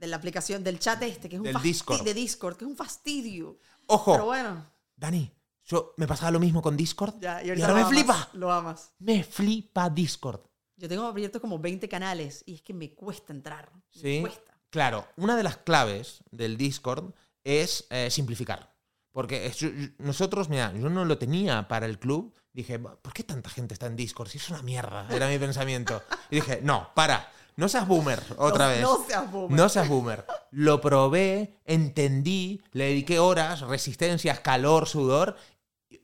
[0.00, 2.02] De la aplicación, del chat este, que es un Del Discord.
[2.02, 3.58] De Discord, que es un fastidio.
[3.86, 5.30] Ojo, Pero bueno, Dani,
[5.64, 7.14] yo me pasaba lo mismo con Discord.
[7.20, 7.42] ya.
[7.44, 8.28] Y, y ahora me amas, flipa.
[8.32, 8.92] Lo amas.
[8.98, 10.40] Me flipa Discord.
[10.76, 13.70] Yo tengo abierto como 20 canales y es que me cuesta entrar.
[13.90, 14.04] Sí.
[14.04, 14.54] Me cuesta.
[14.70, 17.12] Claro, una de las claves del Discord
[17.44, 18.72] es eh, simplificar.
[19.12, 19.58] Porque es-
[19.98, 22.34] nosotros, mira, yo no lo tenía para el club.
[22.52, 24.28] Dije, ¿por qué tanta gente está en Discord?
[24.28, 26.02] Si es una mierda, era mi pensamiento.
[26.30, 27.30] Y dije, no, para,
[27.60, 28.80] no seas boomer otra No- vez.
[28.82, 29.56] No seas boomer.
[29.58, 30.26] No seas boomer.
[30.50, 35.36] Lo probé, entendí, le dediqué horas, resistencias, calor, sudor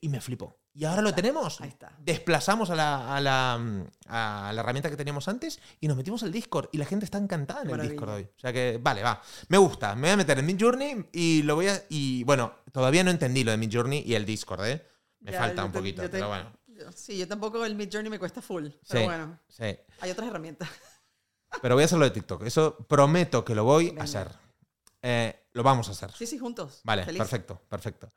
[0.00, 0.59] y me flipó.
[0.74, 1.59] Y ahora lo tenemos.
[1.62, 1.96] Ahí está.
[1.98, 3.54] Desplazamos a la, a, la,
[4.09, 6.68] a la herramienta que teníamos antes y nos metimos al Discord.
[6.70, 7.88] Y la gente está encantada en el.
[7.88, 8.22] Discord hoy.
[8.24, 9.22] O sea que, vale, va.
[9.48, 9.94] Me gusta.
[9.94, 11.82] Me voy a meter en Mid Journey y lo voy a.
[11.88, 14.86] Y bueno, todavía no entendí lo de Mid Journey y el Discord, ¿eh?
[15.20, 16.52] Me Ya, falta un te- poquito, te- pero bueno.
[16.94, 18.66] Sí, yo tampoco el Mid Journey me cuesta full.
[18.86, 19.07] Pero Sí.
[19.07, 19.64] bueno, Sí.
[20.00, 20.68] hay otras herramientas.
[21.62, 22.42] Pero voy a hacerlo de TikTok.
[22.44, 24.02] Eso prometo que lo voy Venga.
[24.02, 24.28] a hacer.
[25.02, 26.11] Eh, lo vamos a hacer.
[26.12, 26.80] Sí, sí, juntos.
[26.84, 27.18] Vale, Feliz.
[27.18, 28.12] perfecto, perfecto.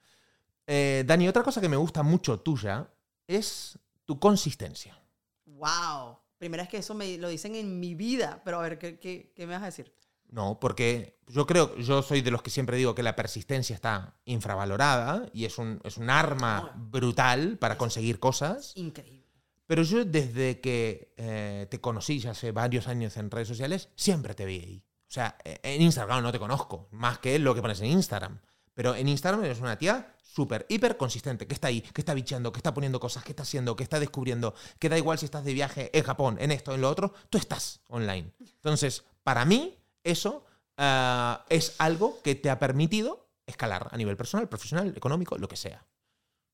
[0.68, 2.88] Eh, Dani, otra cosa que me gusta mucho tuya
[3.28, 4.98] es tu consistencia.
[5.46, 6.18] Wow.
[6.38, 9.34] Primera vez que eso me lo dicen en mi vida, pero a ver, ¿qué, qué,
[9.36, 9.94] qué me vas a decir?
[10.32, 14.16] No, porque yo creo, yo soy de los que siempre digo que la persistencia está
[14.26, 18.74] infravalorada y es un, es un arma brutal para conseguir cosas.
[18.76, 19.28] Increíble.
[19.70, 24.34] Pero yo desde que eh, te conocí ya hace varios años en redes sociales, siempre
[24.34, 24.84] te vi ahí.
[25.08, 28.42] O sea, eh, en Instagram no te conozco, más que lo que pones en Instagram.
[28.74, 32.52] Pero en Instagram eres una tía súper, hiper consistente, que está ahí, que está bicheando,
[32.52, 35.46] que está poniendo cosas, que está haciendo, que está descubriendo, que da igual si estás
[35.46, 38.34] de viaje en Japón, en esto, en lo otro, tú estás online.
[38.40, 40.48] Entonces, para mí, eso
[40.78, 45.58] eh, es algo que te ha permitido escalar a nivel personal, profesional, económico, lo que
[45.58, 45.86] sea.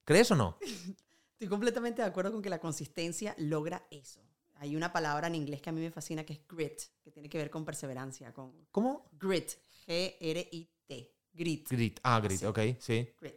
[0.03, 0.57] ¿Crees o no?
[1.35, 4.21] Estoy completamente de acuerdo con que la consistencia logra eso.
[4.55, 7.27] Hay una palabra en inglés que a mí me fascina que es grit, que tiene
[7.27, 9.09] que ver con perseverancia, con ¿Cómo?
[9.11, 9.51] grit,
[9.85, 11.69] G-R-I-T, grit.
[11.69, 11.99] Grit.
[12.03, 12.45] Ah, grit, Sí.
[12.45, 13.09] ok, sí.
[13.19, 13.35] Grit,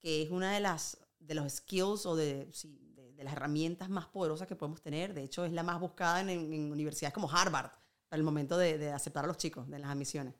[0.00, 3.88] que es una de las de los skills o de, sí, de, de las herramientas
[3.90, 5.12] más poderosas que podemos tener.
[5.12, 7.70] De hecho, es la más buscada en, en universidades como Harvard
[8.08, 10.34] para el momento de, de aceptar a los chicos de las admisiones.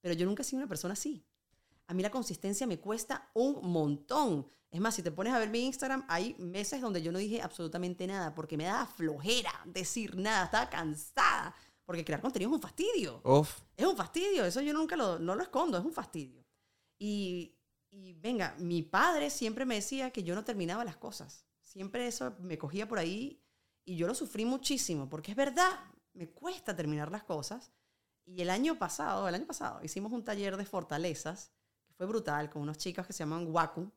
[0.00, 1.26] Pero yo nunca he sido una persona así.
[1.86, 4.48] A mí la consistencia me cuesta un montón.
[4.70, 7.42] Es más, si te pones a ver mi Instagram, hay meses donde yo no dije
[7.42, 11.54] absolutamente nada porque me daba flojera decir nada, estaba cansada.
[11.84, 13.20] Porque crear contenido es un fastidio.
[13.24, 13.60] Uf.
[13.76, 16.44] Es un fastidio, eso yo nunca lo, no lo escondo, es un fastidio.
[16.98, 17.54] Y,
[17.90, 21.44] y venga, mi padre siempre me decía que yo no terminaba las cosas.
[21.60, 23.44] Siempre eso me cogía por ahí
[23.84, 25.78] y yo lo sufrí muchísimo, porque es verdad,
[26.14, 27.70] me cuesta terminar las cosas.
[28.24, 31.52] Y el año pasado, el año pasado, hicimos un taller de fortalezas,
[31.96, 33.90] fue brutal, con unos chicos que se llaman Waku,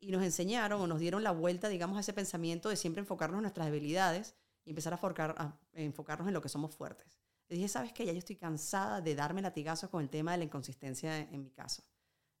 [0.00, 3.38] y nos enseñaron o nos dieron la vuelta, digamos, a ese pensamiento de siempre enfocarnos
[3.38, 4.34] en nuestras debilidades
[4.64, 7.18] y empezar a, forcar- a enfocarnos en lo que somos fuertes.
[7.48, 8.06] Y dije, ¿sabes qué?
[8.06, 11.50] Ya yo estoy cansada de darme latigazos con el tema de la inconsistencia en, mi
[11.50, 11.82] caso.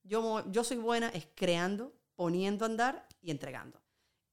[0.02, 3.80] Yo, yo soy buena es creando, poniendo a andar y entregando.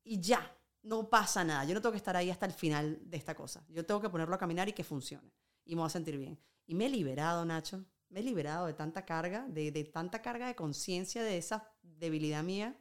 [0.04, 1.66] Y ya, no pasa nada.
[1.66, 3.64] Yo no tengo que estar ahí hasta el final de esta cosa.
[3.70, 5.32] Yo tengo que ponerlo a caminar y que funcione.
[5.66, 6.40] Y me voy a sentir bien.
[6.66, 7.86] Y me he liberado, Nacho.
[8.12, 12.44] Me he liberado de tanta carga, de, de tanta carga de conciencia de esa debilidad
[12.44, 12.78] mía,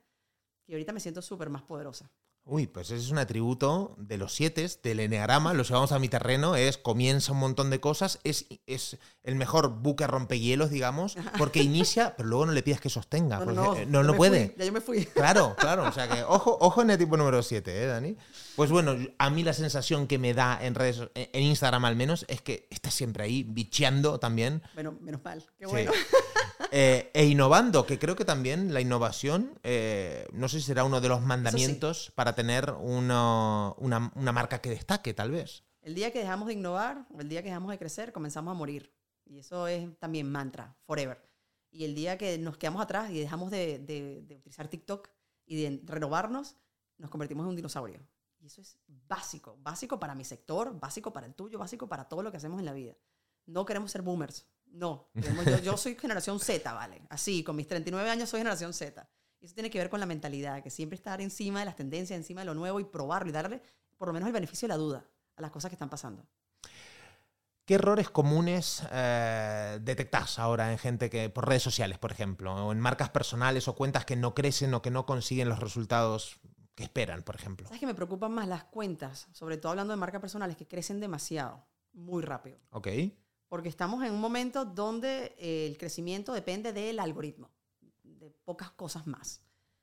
[0.67, 2.11] que ahorita me siento súper más poderosa.
[2.51, 6.09] Uy, pues ese es un atributo de los siete, del eneagrama, lo llevamos a mi
[6.09, 11.63] terreno, es comienza un montón de cosas, es, es el mejor buque rompehielos, digamos, porque
[11.63, 14.47] inicia, pero luego no le pidas que sostenga, porque eh, no, ya no me puede.
[14.49, 15.05] fui, ya yo me fui.
[15.15, 15.85] Claro, claro.
[15.85, 18.17] O sea que, ojo, ojo en el tipo número 7, ¿eh, Dani?
[18.57, 22.25] Pues bueno, a mí la sensación que me da en redes, en Instagram al menos,
[22.27, 24.61] es que está siempre ahí, bicheando también.
[24.75, 25.45] Bueno, menos mal.
[25.57, 25.87] Qué Sí.
[26.73, 31.01] Eh, e innovando, que creo que también la innovación, eh, no sé si será uno
[31.01, 35.65] de los mandamientos para tener una, una- una marca que destaque, tal vez.
[35.83, 38.93] El día que dejamos de innovar el día que dejamos de crecer, comenzamos a morir.
[39.25, 41.23] Y eso es también mantra, forever.
[41.71, 45.09] Y el día que nos quedamos atrás y dejamos de, de- de utilizar TikTok
[45.47, 46.57] y de renovarnos,
[46.99, 48.01] nos convertimos en un dinosaurio.
[48.39, 52.23] Y eso es básico, básico para mi sector, básico para el tuyo, básico para todo
[52.23, 52.95] lo que hacemos en la vida.
[53.47, 55.09] No queremos ser boomers, no.
[55.15, 57.03] Queremos- yo, yo soy generación Z, ¿vale?
[57.11, 59.09] Así, con mis 39 años soy generación Z.
[59.41, 62.17] Y eso tiene que ver con la mentalidad, que siempre estar encima de las tendencias,
[62.17, 63.63] encima de lo nuevo y probarlo y darle
[63.97, 65.05] por lo menos el beneficio de la duda
[65.37, 66.27] a las cosas que están pasando.
[67.65, 72.73] ¿Qué errores comunes eh, detectás ahora en gente que, por redes sociales, por ejemplo, o
[72.73, 76.41] en marcas personales o cuentas que no crecen o que no consiguen los resultados
[76.75, 77.67] que esperan, por ejemplo?
[77.69, 80.99] ¿Sabes que me preocupan más las cuentas, sobre todo hablando de marcas personales, que crecen
[80.99, 82.59] demasiado, muy rápido?
[82.71, 82.89] Ok.
[83.51, 87.51] Porque estamos en un momento donde eh, el crecimiento depende del algoritmo,
[88.03, 89.43] de pocas cosas más.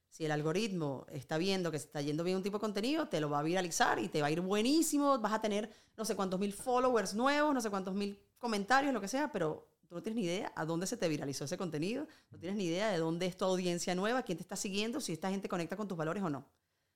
[0.10, 3.20] Si el algoritmo está viendo que se está yendo bien un tipo de contenido, te
[3.20, 6.16] lo va a viralizar y te va a ir buenísimo, vas a tener no sé
[6.16, 10.02] cuántos mil followers nuevos, no sé cuántos mil comentarios, lo que sea, pero tú no
[10.02, 12.98] tienes ni idea a dónde se te viralizó ese contenido, no tienes ni idea de
[12.98, 15.98] dónde es tu audiencia nueva, quién te está siguiendo, si esta gente conecta con tus
[15.98, 16.48] valores o no.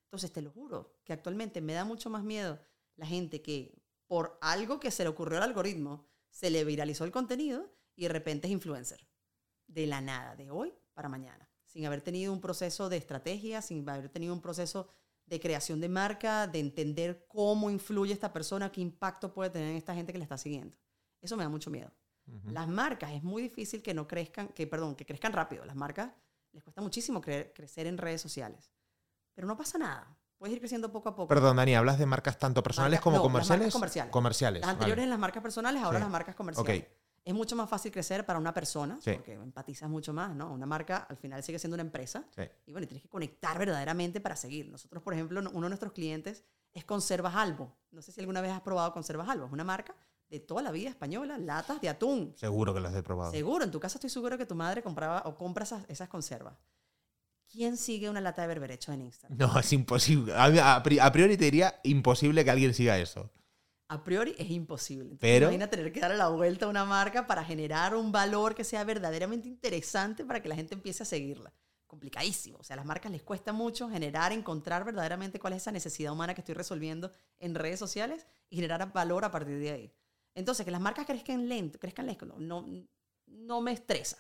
[0.05, 2.59] Entonces, te lo juro que actualmente me da mucho más miedo
[2.97, 7.11] la gente que por algo que se le ocurrió al algoritmo, se le viralizó el
[7.11, 9.07] contenido y de repente es influencer.
[9.67, 11.47] De la nada, de hoy para mañana.
[11.65, 14.89] Sin haber tenido un proceso de estrategia, sin haber tenido un proceso
[15.25, 19.77] de creación de marca, de entender cómo influye esta persona, qué impacto puede tener en
[19.77, 20.75] esta gente que le está siguiendo.
[21.21, 21.91] Eso me da mucho miedo.
[22.45, 25.63] Las marcas es muy difícil que no crezcan, que perdón, que crezcan rápido.
[25.65, 26.11] Las marcas
[26.51, 28.71] les cuesta muchísimo cre- crecer en redes sociales.
[29.33, 30.17] Pero no pasa nada.
[30.41, 31.27] Puedes ir creciendo poco a poco.
[31.27, 33.61] Perdón, Dani, ¿hablas de marcas tanto personales Marcas- como no, las comerciales?
[33.65, 34.11] marcas comerciales.
[34.11, 34.61] Comerciales.
[34.61, 35.03] Las anteriores vale.
[35.03, 36.01] en las marcas personales, ahora Sí.
[36.03, 36.81] las marcas comerciales.
[36.81, 36.87] Ok.
[37.23, 39.11] Es mucho más fácil crecer para una persona, Sí.
[39.13, 40.51] porque empatizas mucho más, ¿no?
[40.51, 42.23] Una marca al final sigue siendo una empresa.
[42.35, 42.41] Sí.
[42.65, 44.67] Y bueno, tienes que conectar verdaderamente para seguir.
[44.71, 47.71] Nosotros, por ejemplo, uno de nuestros clientes es Conservas Albo.
[47.91, 49.45] No sé si alguna vez has probado Conservas Albo.
[49.45, 49.93] Es una marca
[50.27, 52.33] de toda la vida española, latas de atún.
[52.35, 53.29] Seguro que las he probado.
[53.31, 56.55] Seguro, en tu casa estoy seguro que tu madre compraba o compra esas, esas conservas.
[57.51, 59.37] ¿Quién sigue una lata de berberecho en Instagram?
[59.37, 60.33] No, es imposible.
[60.33, 63.29] A, a pri- a priori te diría imposible que alguien siga eso.
[63.89, 65.03] a priori es imposible.
[65.11, 68.55] Entonces, Pero- Imagina tener que darle la vuelta a una marca para generar un valor
[68.55, 71.51] que sea verdaderamente interesante para que la gente empiece a seguirla.
[71.87, 72.57] Complicadísimo.
[72.59, 76.13] O sea, a las marcas les cuesta mucho generar, encontrar verdaderamente cuál es esa necesidad
[76.13, 79.93] humana que estoy resolviendo en redes sociales y generar valor a partir de ahí.
[80.35, 82.65] Entonces, que las marcas crezcan lento, crezcan lento, no,
[83.27, 84.17] no me estresa.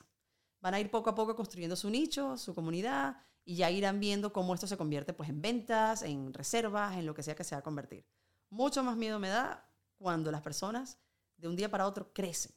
[0.61, 4.31] Van a ir poco a poco construyendo su nicho, su comunidad, y ya irán viendo
[4.31, 7.55] cómo esto se convierte pues, en ventas, en reservas, en lo que sea que se
[7.55, 8.05] va a convertir.
[8.49, 10.99] Mucho más miedo me da cuando las personas
[11.37, 12.51] de un día para otro crecen.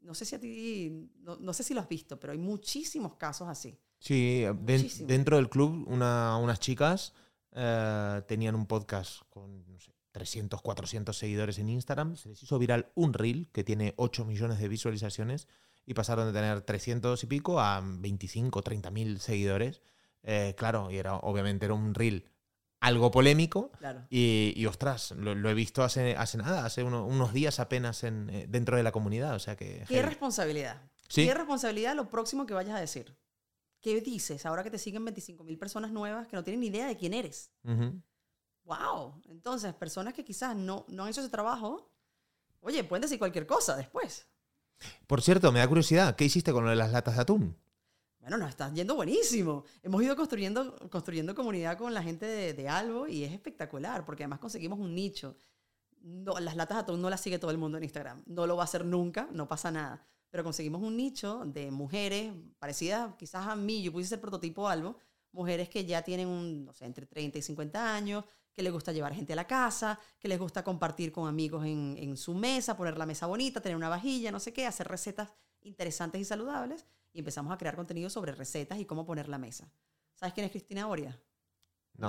[0.00, 3.14] No sé si a ti, no, no sé si lo has visto, pero hay muchísimos
[3.16, 3.78] casos así.
[3.98, 5.06] Sí, Muchísimo.
[5.06, 7.12] dentro del club una- unas chicas
[7.54, 12.16] eh, tenían un podcast con no sé, 300, 400 seguidores en Instagram.
[12.16, 15.46] Se les hizo viral un reel que tiene 8 millones de visualizaciones
[15.86, 19.82] y pasaron de tener 300 y pico a 25, 30 mil seguidores.
[20.22, 22.28] Eh, claro, y era obviamente era un reel
[22.80, 23.70] algo polémico.
[23.78, 24.06] Claro.
[24.10, 28.02] Y, y, ostras, lo, lo he visto hace, hace nada, hace uno- unos días apenas
[28.04, 29.34] en, eh, dentro de la comunidad.
[29.34, 29.84] O sea que.
[29.88, 30.82] ¿Qué responsabilidad?
[31.08, 31.24] Sí.
[31.26, 33.16] ¿Qué responsabilidad lo próximo que vayas a decir?
[33.80, 36.86] ¿Qué dices ahora que te siguen 25 mil personas nuevas que no tienen ni idea
[36.86, 37.50] de quién eres?
[38.64, 39.20] ¡Wow!
[39.28, 41.90] Entonces, personas que quizás no, no han hecho ese trabajo,
[42.60, 44.28] oye, pueden decir cualquier cosa después.
[45.06, 47.56] Por cierto, me da curiosidad, ¿qué hiciste con las latas de atún?
[48.20, 49.64] Bueno, nos está yendo buenísimo.
[49.82, 54.22] Hemos ido construyendo, construyendo comunidad con la gente de, de Albo y es espectacular porque
[54.22, 55.36] además conseguimos un nicho.
[56.02, 58.22] No, las latas de atún no las sigue todo el mundo en Instagram.
[58.26, 60.06] No lo va a hacer nunca, no pasa nada.
[60.30, 64.96] Pero conseguimos un nicho de mujeres parecidas quizás a mí, yo pudiese ser prototipo Albo,
[65.32, 68.92] mujeres que ya tienen un, no sé, entre 30 y 50 años, que les gusta
[68.92, 72.76] llevar gente a la casa, que les gusta compartir con amigos en, en su mesa,
[72.76, 75.32] poner la mesa bonita, tener una vajilla, no sé qué, hacer recetas
[75.62, 79.70] interesantes y saludables y empezamos a crear contenido sobre recetas y cómo poner la mesa.
[80.14, 81.18] ¿Sabes quién es Cristina Oria?
[81.94, 82.08] No.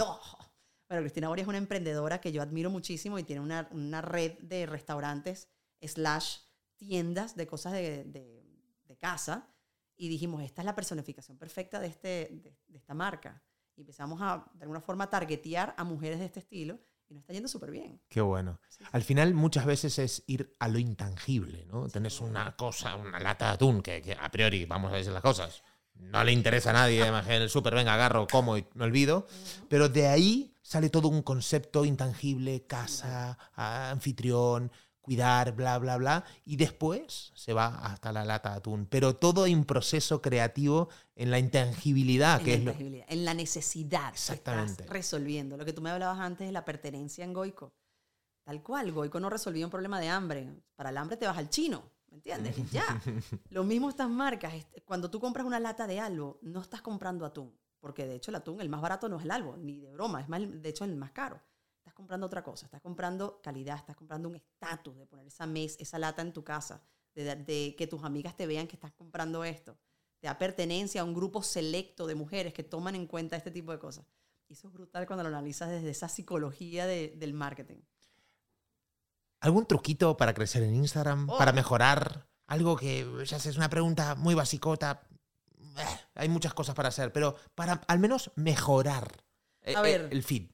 [0.90, 4.38] Bueno, Cristina Oria es una emprendedora que yo admiro muchísimo y tiene una, una red
[4.40, 5.48] de restaurantes
[5.82, 6.38] slash
[6.76, 8.44] tiendas de cosas de, de-
[8.86, 9.48] de casa
[9.96, 13.42] y dijimos, esta es la personificación perfecta de, este, de, de esta marca.
[13.76, 17.34] Y empezamos a, de alguna forma, targetear a mujeres de este estilo y nos está
[17.34, 18.02] yendo súper bien.
[18.10, 18.60] Qué bueno.
[18.92, 21.88] Al final muchas veces es ir a lo intangible, ¿no?
[21.88, 25.22] Tenés una cosa, una lata de atún, que, que a priori, vamos a decir las
[25.22, 25.64] cosas,
[25.96, 29.28] no le interesa a nadie, en el súper, venga, agarro, como y me olvido,
[29.70, 34.72] pero de ahí sale todo un concepto intangible, casa, anfitrión,
[35.04, 38.88] cuidar, bla, bla, bla, y después se va hasta la lata de atún.
[38.88, 42.72] Pero todo hay un proceso creativo en la intangibilidad, en, que la es lo...
[42.72, 44.72] intangibilidad, en la necesidad que Exactamente.
[44.72, 45.58] estás resolviendo.
[45.58, 47.74] Lo que tú me hablabas antes de la pertenencia en Goico.
[48.44, 50.50] Tal cual, Goico no resolvía un problema de hambre.
[50.76, 52.56] Para el hambre te vas al chino, ¿me entiendes?
[52.72, 53.02] Ya.
[53.50, 54.54] Lo mismo estas marcas.
[54.54, 57.54] Este, Cuando tú compras una lata de algo, no estás comprando atún.
[57.80, 60.22] Porque de hecho el atún, el más barato no es el algo, ni de broma.
[60.22, 61.42] Es más, de hecho el más caro.
[61.94, 62.66] Estás comprando otra cosa.
[62.66, 66.44] Estás comprando calidad, estás comprando un estatus de poner esa mes, esa lata en tu
[66.44, 66.82] casa.
[67.14, 69.78] De, de que tus amigas te vean que estás comprando esto
[70.20, 73.72] te da pertenencia a un grupo selecto de mujeres que toman en cuenta este tipo
[73.74, 74.08] de cosas.
[74.48, 77.82] Y eso es brutal cuando lo analizas desde esa psicología de- del marketing.
[79.42, 81.30] ¿Algún truquito para crecer en Instagram?
[81.30, 81.38] Oh.
[81.38, 82.28] ¿Para mejorar?
[82.48, 85.06] Algo que ya sé, es una pregunta muy basicota.
[85.78, 89.24] Eh, hay muchas cosas para hacer, pero para al menos mejorar
[89.62, 90.08] eh, A eh, ver.
[90.12, 90.50] el feed.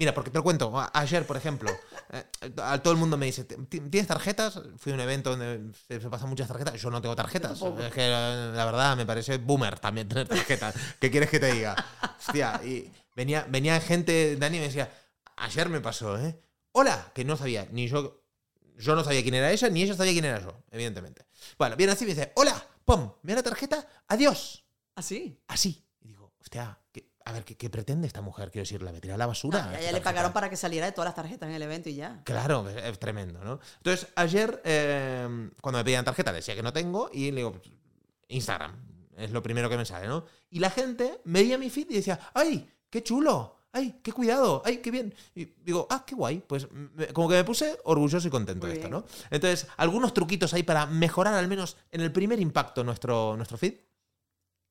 [0.00, 0.72] Mira, porque te lo cuento.
[0.94, 1.70] Ayer, por ejemplo,
[2.10, 2.24] eh,
[2.62, 4.58] a todo el mundo me dice, "¿Ti- ¿tienes tarjetas?
[4.78, 6.80] Fui a un evento donde se se pasan muchas tarjetas.
[6.80, 7.60] Yo no tengo tarjetas.
[7.78, 10.74] Es que eh, la verdad me parece boomer también tener tarjetas.
[10.98, 11.76] ¿Qué quieres que te diga?
[12.18, 14.90] Hostia, y venía, venía gente, Dani me decía,
[15.36, 16.40] ayer me pasó, ¿eh?
[16.72, 18.22] Hola, que no sabía, ni yo
[18.78, 21.26] yo no sabía quién era ella, ni ella sabía quién era yo, evidentemente.
[21.58, 24.64] Bueno, viene así y me dice, hola, pum, mira la tarjeta, adiós.
[24.94, 25.38] Así.
[25.48, 25.84] Así.
[26.00, 28.50] Y digo, hostia, ¿qué- a ver, ¿qué, qué pretende esta mujer?
[28.50, 29.58] Quiero decir, ¿la meterá a la basura?
[29.58, 31.88] ya, esta ya le pagaron para que saliera de todas las tarjetas en el evento
[31.88, 32.22] y ya.
[32.24, 33.60] Claro, es, es tremendo, ¿no?
[33.78, 37.60] Entonces, ayer, eh, cuando me pedían tarjeta, decía que no tengo y le digo,
[38.28, 38.74] Instagram,
[39.16, 40.24] es lo primero que me sale, ¿no?
[40.50, 43.56] Y la gente veía mi feed y decía, ¡ay, qué chulo!
[43.72, 44.62] ¡ay, qué cuidado!
[44.64, 45.14] ¡ay, qué bien!
[45.32, 46.42] Y digo, ¡ah, qué guay!
[46.44, 48.90] Pues me- como que me puse orgulloso y contento Muy de esto.
[48.90, 49.04] ¿no?
[49.30, 53.74] Entonces, algunos truquitos ahí para mejorar al menos en el primer impacto nuestro, nuestro feed.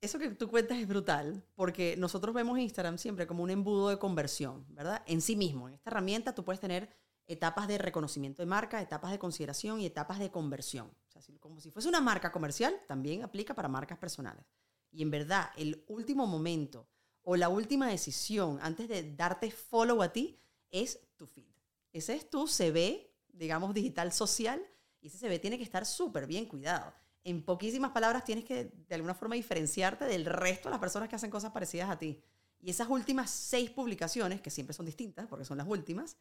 [0.02, 4.00] Eso que tú cuentas es brutal, porque nosotros vemos Instagram siempre como un embudo de
[4.00, 5.04] conversión, ¿verdad?
[5.06, 5.68] En sí mismo.
[5.68, 6.90] En esta herramienta tú puedes tener
[7.28, 10.88] etapas de reconocimiento de marca, etapas de consideración y etapas de conversión.
[10.88, 14.46] O sea, como si fuese una marca comercial, también aplica para marcas personales.
[14.90, 16.88] Y en verdad, el último momento
[17.22, 20.40] o la última decisión antes de darte follow a ti
[20.72, 21.46] es tu feed.
[21.92, 24.62] Ese es tu CV, digamos, digital social,
[25.02, 26.94] y ese CV tiene que estar súper bien cuidado.
[27.30, 31.16] En poquísimas palabras tienes que de alguna forma diferenciarte del resto de las personas que
[31.16, 32.20] hacen cosas parecidas a ti.
[32.60, 36.18] Y esas últimas seis publicaciones, que siempre son distintas porque son las últimas,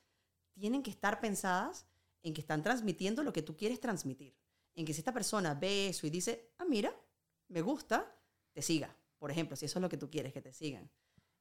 [0.52, 1.86] tienen que estar pensadas
[2.22, 4.36] en que están transmitiendo lo que tú quieres transmitir.
[4.74, 6.94] En que si esta persona ve eso y dice, ah, mira,
[7.48, 8.14] me gusta,
[8.52, 8.94] te siga.
[9.18, 10.90] Por ejemplo, si eso es lo que tú quieres, que te sigan.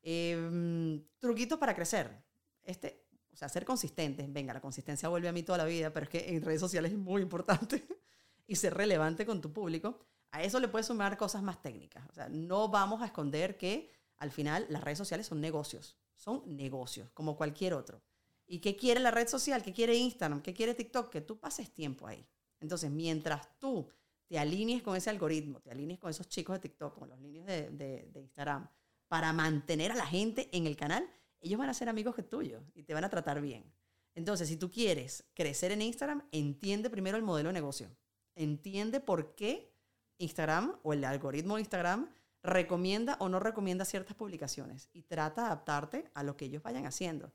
[0.01, 2.23] Em, truquitos para crecer.
[2.63, 4.25] Este, o sea, ser consistente.
[4.29, 6.93] Venga, la consistencia vuelve a mí toda la vida, pero es que en redes sociales
[6.93, 7.85] es muy importante.
[8.47, 9.99] y ser relevante con tu público.
[10.31, 12.07] A eso le puedes sumar cosas más técnicas.
[12.09, 15.97] O sea, no vamos a esconder que al final las redes sociales son negocios.
[16.15, 18.01] Son negocios, como cualquier otro.
[18.47, 19.61] ¿Y qué quiere la red social?
[19.61, 20.41] ¿Qué quiere Instagram?
[20.41, 21.11] ¿Qué quiere TikTok?
[21.11, 22.25] Que tú pases tiempo ahí.
[22.59, 23.87] Entonces, mientras tú
[24.25, 27.45] te alinees con ese algoritmo, te alinees con esos chicos de TikTok, con los niños
[27.45, 28.67] de, de, Instagram,
[29.07, 31.07] para mantener a la gente en el canal,
[31.39, 33.71] ellos van a ser amigos que tuyos y te van a tratar bien.
[34.15, 37.89] Entonces, si tú quieres crecer en Instagram, entiende primero el modelo de negocio.
[38.37, 39.73] Entiende por qué
[40.19, 42.09] Instagram o el algoritmo de Instagram
[42.43, 46.85] recomienda o no recomienda ciertas publicaciones y trata de adaptarte a lo que ellos vayan
[46.85, 47.31] haciendo.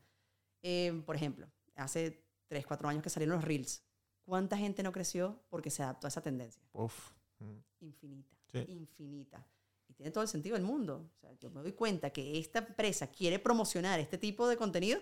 [0.61, 3.83] Eh, por ejemplo, hace 3, 4 años que salieron los Reels.
[4.23, 6.63] ¿Cuánta gente no creció porque se adaptó a esa tendencia?
[6.71, 7.11] Uf.
[7.39, 7.57] Mm.
[7.81, 8.37] Infinita,
[8.67, 9.47] infinita.
[9.89, 11.11] Y tiene todo el sentido del mundo.
[11.13, 15.01] O sea, yo me doy cuenta que esta empresa quiere promocionar este tipo de contenido.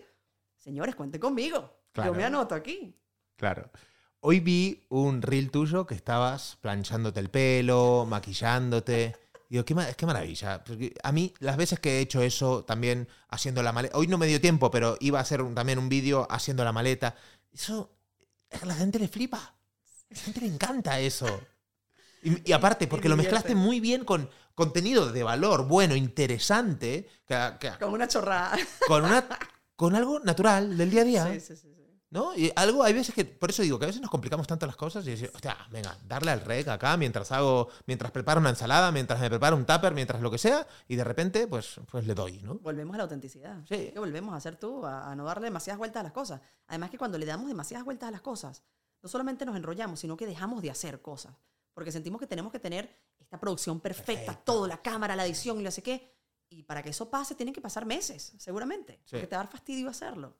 [0.58, 1.72] Señores, cuente conmigo.
[1.94, 2.98] Yo me anoto aquí.
[3.36, 3.70] Claro.
[4.24, 9.16] Hoy vi un reel tuyo que estabas planchándote el pelo, maquillándote.
[9.50, 10.64] Digo, qué, qué maravilla.
[11.02, 13.98] a mí, las veces que he hecho eso, también haciendo la maleta.
[13.98, 17.16] Hoy no me dio tiempo, pero iba a hacer también un vídeo haciendo la maleta.
[17.52, 17.90] Eso
[18.62, 19.38] a la gente le flipa.
[19.40, 21.42] A la gente le encanta eso.
[22.22, 27.10] Y, aparte, porque lo mezclaste muy bien con contenido de valor, bueno, interesante.
[27.80, 28.56] con una chorrada.
[28.88, 29.28] Con, una,
[29.76, 31.34] con algo natural del día a día.
[31.34, 31.81] Sí, sí, sí.
[32.12, 32.36] ¿No?
[32.36, 34.76] Y algo, hay veces que, por eso digo, que a veces nos complicamos tanto las
[34.76, 38.92] cosas y decir, hostia, venga, darle al rec acá mientras hago, mientras preparo una ensalada,
[38.92, 42.14] mientras me preparo un tupper, mientras lo que sea, y de repente, pues, pues le
[42.14, 42.56] doy, ¿no?
[42.56, 43.60] Volvemos a la autenticidad.
[43.66, 43.92] Sí.
[43.94, 46.42] Que volvemos a ser tú, a, no darle demasiadas vueltas a las cosas.
[46.68, 48.62] Además que cuando le damos demasiadas vueltas a las cosas,
[49.02, 51.34] no solamente nos enrollamos, sino que dejamos de hacer cosas.
[51.74, 55.64] Porque sentimos que tenemos que tener esta producción perfecta, todo, la cámara, la edición y
[55.64, 56.14] no sé qué.
[56.50, 59.00] Y para que eso pase, tienen que pasar meses, seguramente.
[59.10, 60.36] Porque te va a dar fastidio hacerlo.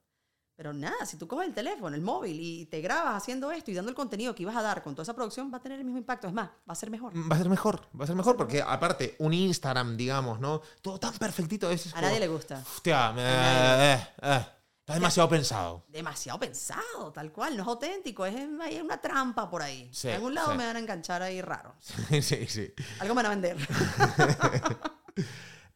[0.62, 3.74] Pero nada, si tú coges el teléfono, el móvil y te grabas haciendo esto y
[3.74, 5.86] dando el contenido que ibas a dar con toda esa producción, va a tener el
[5.86, 6.28] mismo impacto.
[6.28, 7.12] Es más, va a ser mejor.
[7.18, 10.62] Va a ser mejor, va a ser mejor porque aparte, un Instagram, digamos, ¿no?
[10.84, 11.72] Todo tan perfectito.
[11.72, 12.64] Es a nadie le gusta.
[12.76, 14.46] Hostia, eh, eh,
[14.82, 15.84] está demasiado pensado.
[15.88, 17.58] Demasiado pensado, tal cual.
[17.58, 19.90] No es auténtico, es, hay una trampa por ahí.
[19.92, 21.74] Sí, en algún lado me van a enganchar ahí raro.
[22.08, 22.72] Sí, sí, sí.
[23.00, 23.58] Algo me van a vender.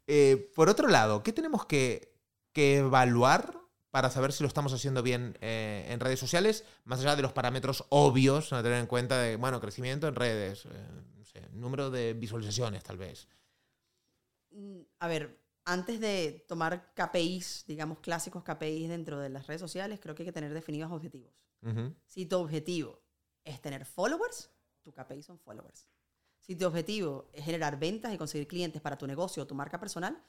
[0.08, 2.16] Eh, por otro lado, ¿qué tenemos que,
[2.54, 3.65] que evaluar
[3.96, 7.32] para saber si lo estamos haciendo bien eh, en redes sociales, más allá de los
[7.32, 12.84] parámetros obvios a tener en cuenta de, bueno, crecimiento en redes, eh, número de visualizaciones
[12.84, 13.30] tal vez.
[14.52, 20.02] Mm, a ver, antes de tomar KPIs, digamos clásicos KPIs dentro de las redes sociales,
[20.02, 21.32] creo que hay que tener definidos objetivos.
[22.06, 23.02] Si tu objetivo
[23.46, 25.88] es tener followers, tu KPI son followers.
[26.42, 29.80] Si tu objetivo es generar ventas y conseguir clientes para tu negocio o tu marca
[29.80, 30.22] personal,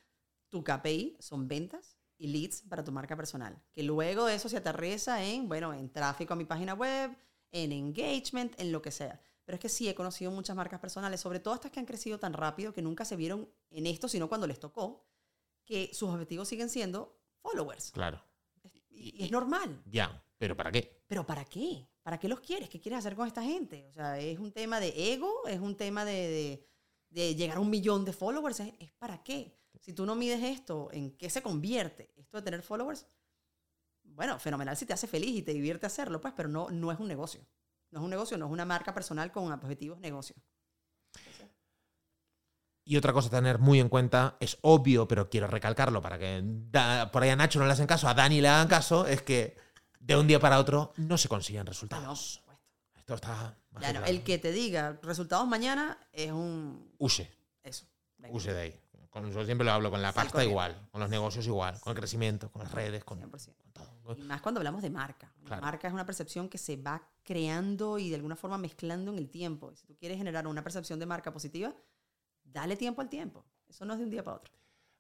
[0.51, 3.61] tu KPI son ventas y leads para tu marca personal.
[3.73, 7.17] Que luego eso se aterriza en, bueno, en tráfico a mi página web,
[7.53, 9.21] en engagement, en lo que sea.
[9.45, 12.19] Pero es que sí he conocido muchas marcas personales, sobre todo estas que han crecido
[12.19, 15.07] tan rápido que nunca se vieron en esto, sino cuando les tocó,
[15.65, 17.93] que sus objetivos siguen siendo followers.
[17.93, 18.23] Claro.
[18.89, 19.83] Y, es normal.
[19.87, 21.03] Ya, pero ¿para qué?
[21.07, 21.87] ¿Pero para qué?
[22.03, 22.69] ¿Para qué los quieres?
[22.69, 23.87] ¿Qué quieres hacer con esta gente?
[23.89, 26.67] O sea, es un tema de ego, es un tema de,
[27.11, 29.55] llegar a un millón de followers, es para qué?
[29.81, 33.07] Si tú no mides esto, ¿en qué se convierte esto de tener followers?
[34.03, 36.99] Bueno, fenomenal si te hace feliz y te divierte hacerlo, pues, pero no, no es
[36.99, 37.47] un negocio.
[37.91, 40.37] No es un negocio, no es una marca personal con objetivos negocio.
[42.85, 46.43] Y otra cosa a tener muy en cuenta, es obvio, pero quiero recalcarlo para que
[47.13, 49.57] por ahí a Nacho no le hacen caso, a Dani le hagan caso, es que
[49.99, 52.45] de un día para otro no se consiguen resultados.
[52.47, 52.53] No,
[52.95, 53.59] Esto está...
[54.07, 56.95] el que te diga resultados mañana es un...
[56.99, 57.29] Use.
[57.65, 57.87] Eso.
[58.31, 58.81] Use de ahí.
[59.17, 61.99] Con, yo siempre lo hablo con la pasta igual, con los negocios igual, con el
[61.99, 63.19] crecimiento, con las redes, con,
[63.73, 64.15] todo.
[64.15, 65.33] Y más cuando hablamos de marca.
[65.49, 69.17] La marca es una percepción que se va creando y de alguna forma mezclando en
[69.17, 69.75] el tiempo.
[69.75, 71.73] si tú quieres generar una percepción de marca positiva,
[72.45, 73.43] dale tiempo al tiempo.
[73.67, 74.53] Eso no es de un día para otro.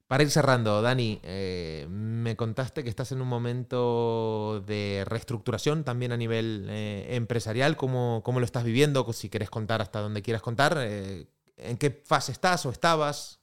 [0.06, 6.12] Para ir cerrando, Dani, eh, me contaste que estás en un momento de reestructuración también
[6.12, 7.76] a nivel eh, empresarial.
[7.76, 9.12] ¿Cómo, ¿Cómo, lo estás viviendo?
[9.12, 10.78] Si quieres contar hasta donde quieras contar.
[10.80, 11.26] Eh,
[11.58, 13.40] ¿En qué fase estás o estabas?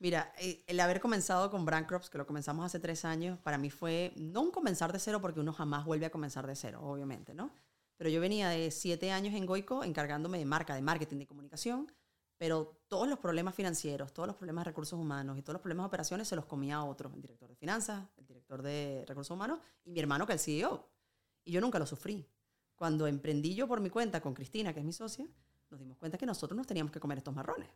[0.00, 3.58] Mira, eh, el haber comenzado con Brand Crops, que lo comenzamos hace tres años, para
[3.58, 6.80] mí fue no un comenzar de cero, porque uno jamás vuelve a comenzar de cero,
[6.82, 7.50] obviamente, ¿no?
[7.96, 11.90] Pero yo venía de siete años en Goico encargándome de marca, de marketing, de comunicación,
[12.36, 15.84] pero todos los problemas financieros, todos los problemas de recursos humanos y todos los problemas
[15.84, 19.34] de operaciones se los comía a otro, el director de finanzas, el director de recursos
[19.34, 20.88] humanos y mi hermano que es el CEO.
[21.44, 22.24] Y yo nunca lo sufrí,
[22.76, 25.26] Cuando emprendí yo por mi cuenta con Cristina, que es mi socia,
[25.70, 27.68] nos dimos cuenta que nosotros nos teníamos que comer estos marrones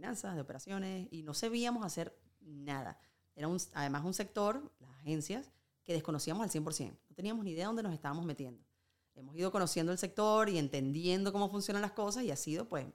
[0.00, 2.98] finanzas, de operaciones, y no sabíamos hacer nada.
[3.36, 5.52] Era un, además un sector, las agencias,
[5.84, 6.98] que desconocíamos al 100%.
[7.08, 8.64] No teníamos ni idea de dónde nos estábamos metiendo.
[9.14, 12.86] Hemos ido conociendo el sector y entendiendo cómo funcionan las cosas y ha sido, pues,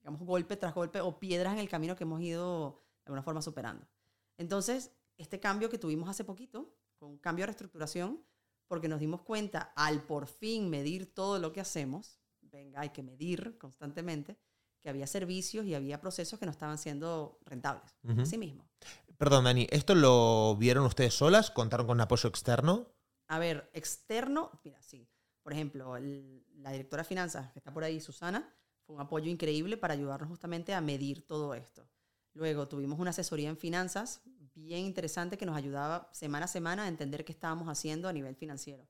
[0.00, 3.42] digamos, golpe tras golpe o piedras en el camino que hemos ido de alguna forma
[3.42, 3.86] superando.
[4.38, 8.24] Entonces, este cambio que tuvimos hace poquito, fue un cambio de reestructuración,
[8.68, 13.02] porque nos dimos cuenta al por fin medir todo lo que hacemos, venga, hay que
[13.02, 14.38] medir constantemente,
[14.84, 17.96] que había servicios y había procesos que no estaban siendo rentables.
[18.18, 18.68] Así mismo.
[19.16, 21.50] Perdón, Dani, ¿esto lo vieron ustedes solas?
[21.50, 22.92] ¿Contaron con apoyo externo?
[23.28, 25.08] A ver, externo, mira, sí.
[25.42, 28.54] Por ejemplo, la directora de finanzas que está por ahí, Susana,
[28.86, 31.88] fue un apoyo increíble para ayudarnos justamente a medir todo esto.
[32.34, 34.20] Luego tuvimos una asesoría en finanzas
[34.54, 38.36] bien interesante que nos ayudaba semana a semana a entender qué estábamos haciendo a nivel
[38.36, 38.86] financiero.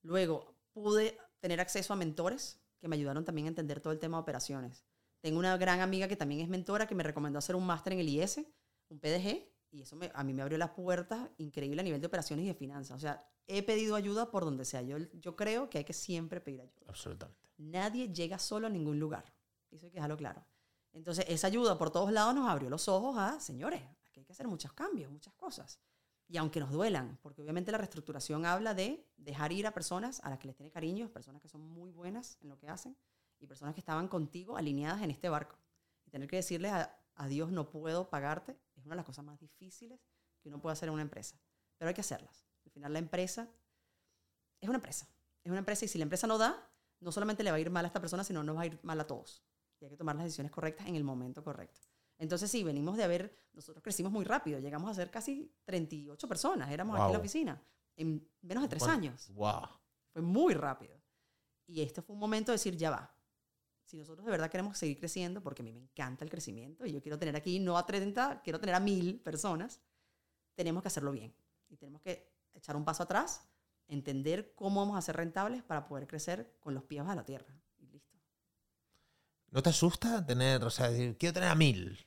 [0.00, 4.16] Luego pude tener acceso a mentores que me ayudaron también a entender todo el tema
[4.16, 4.86] de operaciones.
[5.20, 8.00] Tengo una gran amiga que también es mentora que me recomendó hacer un máster en
[8.00, 8.40] el IS,
[8.88, 12.44] un PDG, y eso a mí me abrió las puertas increíble a nivel de operaciones
[12.44, 12.96] y de finanzas.
[12.96, 14.82] O sea, he pedido ayuda por donde sea.
[14.82, 16.86] Yo, yo creo que hay que siempre pedir ayuda.
[16.86, 17.48] Absolutamente.
[17.58, 19.32] Nadie llega solo a ningún lugar.
[19.70, 20.44] Eso hay que dejarlo claro.
[20.92, 24.32] Entonces, esa ayuda por todos lados nos abrió los ojos a, señores, aquí hay que
[24.32, 25.78] hacer muchos cambios, muchas cosas.
[26.28, 30.30] Y aunque nos duelan, porque obviamente la reestructuración habla de dejar ir a personas a
[30.30, 32.96] las que les tiene cariño, personas que son muy buenas en lo que hacen
[33.40, 35.56] y personas que estaban contigo alineadas en este barco.
[36.06, 39.24] Y tener que decirles a, a Dios no puedo pagarte es una de las cosas
[39.24, 40.00] más difíciles
[40.40, 41.36] que uno puede hacer en una empresa.
[41.76, 42.46] Pero hay que hacerlas.
[42.64, 43.48] Al final la empresa
[44.60, 45.08] es una empresa.
[45.42, 46.70] Es una empresa y si la empresa no da,
[47.00, 48.78] no solamente le va a ir mal a esta persona, sino nos va a ir
[48.82, 49.42] mal a todos.
[49.80, 51.80] Y hay que tomar las decisiones correctas en el momento correcto.
[52.18, 56.70] Entonces sí, venimos de haber, nosotros crecimos muy rápido, llegamos a ser casi 38 personas,
[56.70, 57.62] éramos aquí en la oficina,
[57.94, 59.32] en menos de tres años.
[59.34, 59.68] Wow.
[60.12, 61.00] Fue muy rápido.
[61.66, 63.14] Y este fue un momento de decir, ya va.
[63.88, 66.92] Si nosotros de verdad queremos seguir creciendo, porque a mí me encanta el crecimiento y
[66.92, 69.80] yo quiero tener aquí no a 30, quiero tener a mil personas,
[70.54, 71.34] tenemos que hacerlo bien.
[71.70, 73.48] Y tenemos que echar un paso atrás,
[73.86, 77.46] entender cómo vamos a ser rentables para poder crecer con los pies a la tierra.
[77.78, 78.18] Y listo.
[79.52, 81.98] ¿No te asusta tener, o sea, quiero tener a mil?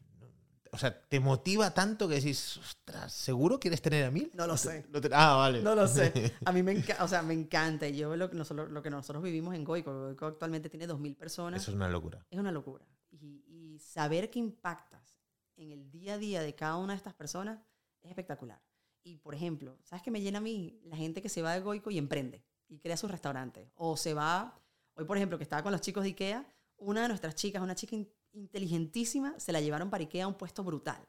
[0.74, 4.32] O sea, ¿te motiva tanto que decís, ostras, ¿seguro quieres tener a mil?
[4.34, 4.86] No lo sé.
[5.12, 5.62] ah, vale.
[5.62, 6.34] No lo sé.
[6.46, 7.88] A mí me, encanta, o sea, me encanta.
[7.88, 11.62] Y yo lo, lo que nosotros vivimos en Goico, Goico actualmente tiene 2.000 personas.
[11.62, 12.26] Eso es una locura.
[12.30, 12.86] Es una locura.
[13.10, 15.18] Y, y saber que impactas
[15.58, 17.60] en el día a día de cada una de estas personas
[18.02, 18.62] es espectacular.
[19.04, 20.80] Y, por ejemplo, ¿sabes qué me llena a mí?
[20.86, 23.70] La gente que se va de Goico y emprende y crea su restaurante.
[23.76, 24.60] O se va,
[24.96, 26.46] hoy por ejemplo, que estaba con los chicos de Ikea,
[26.78, 27.96] una de nuestras chicas, una chica
[28.34, 31.02] inteligentísima, se la llevaron para Ikea a un puesto brutal.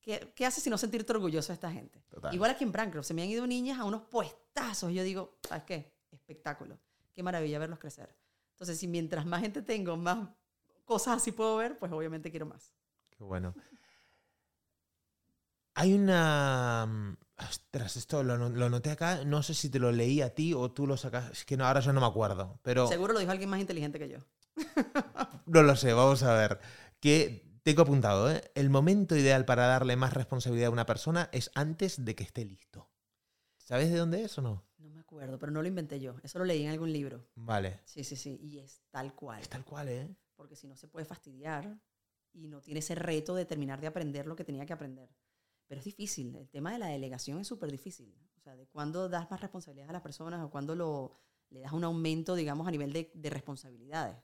[0.00, 2.02] ¿Qué, qué hace si no sentirte orgulloso de esta gente?
[2.32, 4.90] Igual aquí en Bancroft, se me han ido niñas a unos puestazos.
[4.90, 5.92] Y yo digo, ¿sabes qué?
[6.10, 6.78] Espectáculo.
[7.12, 8.16] Qué maravilla verlos crecer.
[8.52, 10.28] Entonces, si mientras más gente tengo, más
[10.84, 12.74] cosas así puedo ver, pues obviamente quiero más.
[13.10, 13.54] Qué bueno.
[15.74, 16.86] Hay una...
[16.86, 17.16] Mm,
[17.48, 20.72] ostras, esto lo, lo, noté acá, no sé si te lo leí a ti o
[20.72, 22.88] tú lo sacas, es que no, ahora ya no me acuerdo, pero...
[22.88, 24.18] Seguro lo dijo alguien más inteligente que yo.
[25.46, 26.60] No lo sé, vamos a ver.
[27.00, 28.42] Que tengo apuntado, ¿eh?
[28.54, 32.44] el momento ideal para darle más responsabilidad a una persona es antes de que esté
[32.44, 32.90] listo.
[33.58, 34.64] ¿Sabes de dónde es o no?
[34.78, 36.16] No me acuerdo, pero no lo inventé yo.
[36.22, 37.28] Eso lo leí en algún libro.
[37.34, 37.80] Vale.
[37.84, 38.38] Sí, sí, sí.
[38.42, 39.42] Y es tal cual.
[39.42, 40.16] Es tal cual, ¿eh?
[40.36, 41.78] Porque si no se puede fastidiar
[42.32, 45.10] y no tiene ese reto de terminar de aprender lo que tenía que aprender.
[45.66, 46.34] Pero es difícil.
[46.36, 48.16] El tema de la delegación es súper difícil.
[48.38, 51.72] O sea, de cuándo das más responsabilidad a las personas o cuándo lo, le das
[51.72, 54.16] un aumento, digamos, a nivel de, de responsabilidades.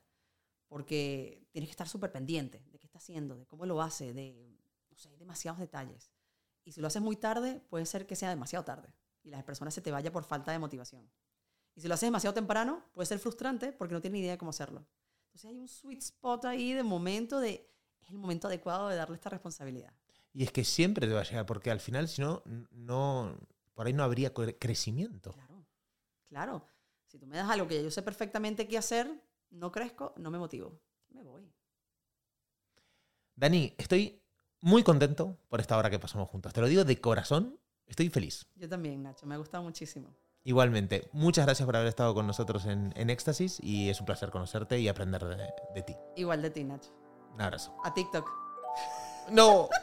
[0.67, 4.57] Porque tienes que estar súper pendiente de qué está haciendo, de cómo lo hace, de,
[4.89, 6.11] no sé, demasiados detalles.
[6.63, 8.93] Y si lo haces muy tarde, puede ser que sea demasiado tarde
[9.25, 11.09] y las personas se te vaya por falta de motivación.
[11.75, 14.37] Y si lo haces demasiado temprano, puede ser frustrante porque no tienes ni idea de
[14.37, 14.87] cómo hacerlo.
[15.27, 17.69] Entonces hay un sweet spot ahí de momento de,
[18.01, 19.93] es el momento adecuado de darle esta responsabilidad.
[20.31, 23.37] Y es que siempre te va a llegar, porque al final, si no, no,
[23.73, 25.31] por ahí no habría crecimiento.
[25.31, 25.65] Claro,
[26.27, 26.67] claro.
[27.07, 29.09] Si tú me das algo que yo sé perfectamente qué hacer,
[29.51, 30.79] no crezco, no me motivo.
[31.09, 31.49] Me voy.
[33.35, 34.21] Dani, estoy
[34.61, 36.53] muy contento por esta hora que pasamos juntos.
[36.53, 38.47] Te lo digo de corazón, estoy feliz.
[38.55, 40.15] Yo también, Nacho, me ha gustado muchísimo.
[40.43, 44.79] Igualmente, muchas gracias por haber estado con nosotros en, Éxtasis y es un placer conocerte
[44.79, 45.95] y aprender de, de ti.
[46.15, 46.91] Igual de ti, Nacho.
[47.33, 47.75] Un abrazo.
[47.83, 48.29] A TikTok.
[49.31, 49.67] No.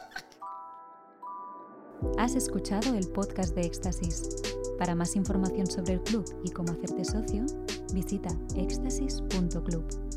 [2.17, 4.29] Has escuchado el podcast de Éxtasis.
[4.77, 7.45] Para más información sobre el club y cómo hacerte socio,
[7.93, 10.12] visita éxtasis.club.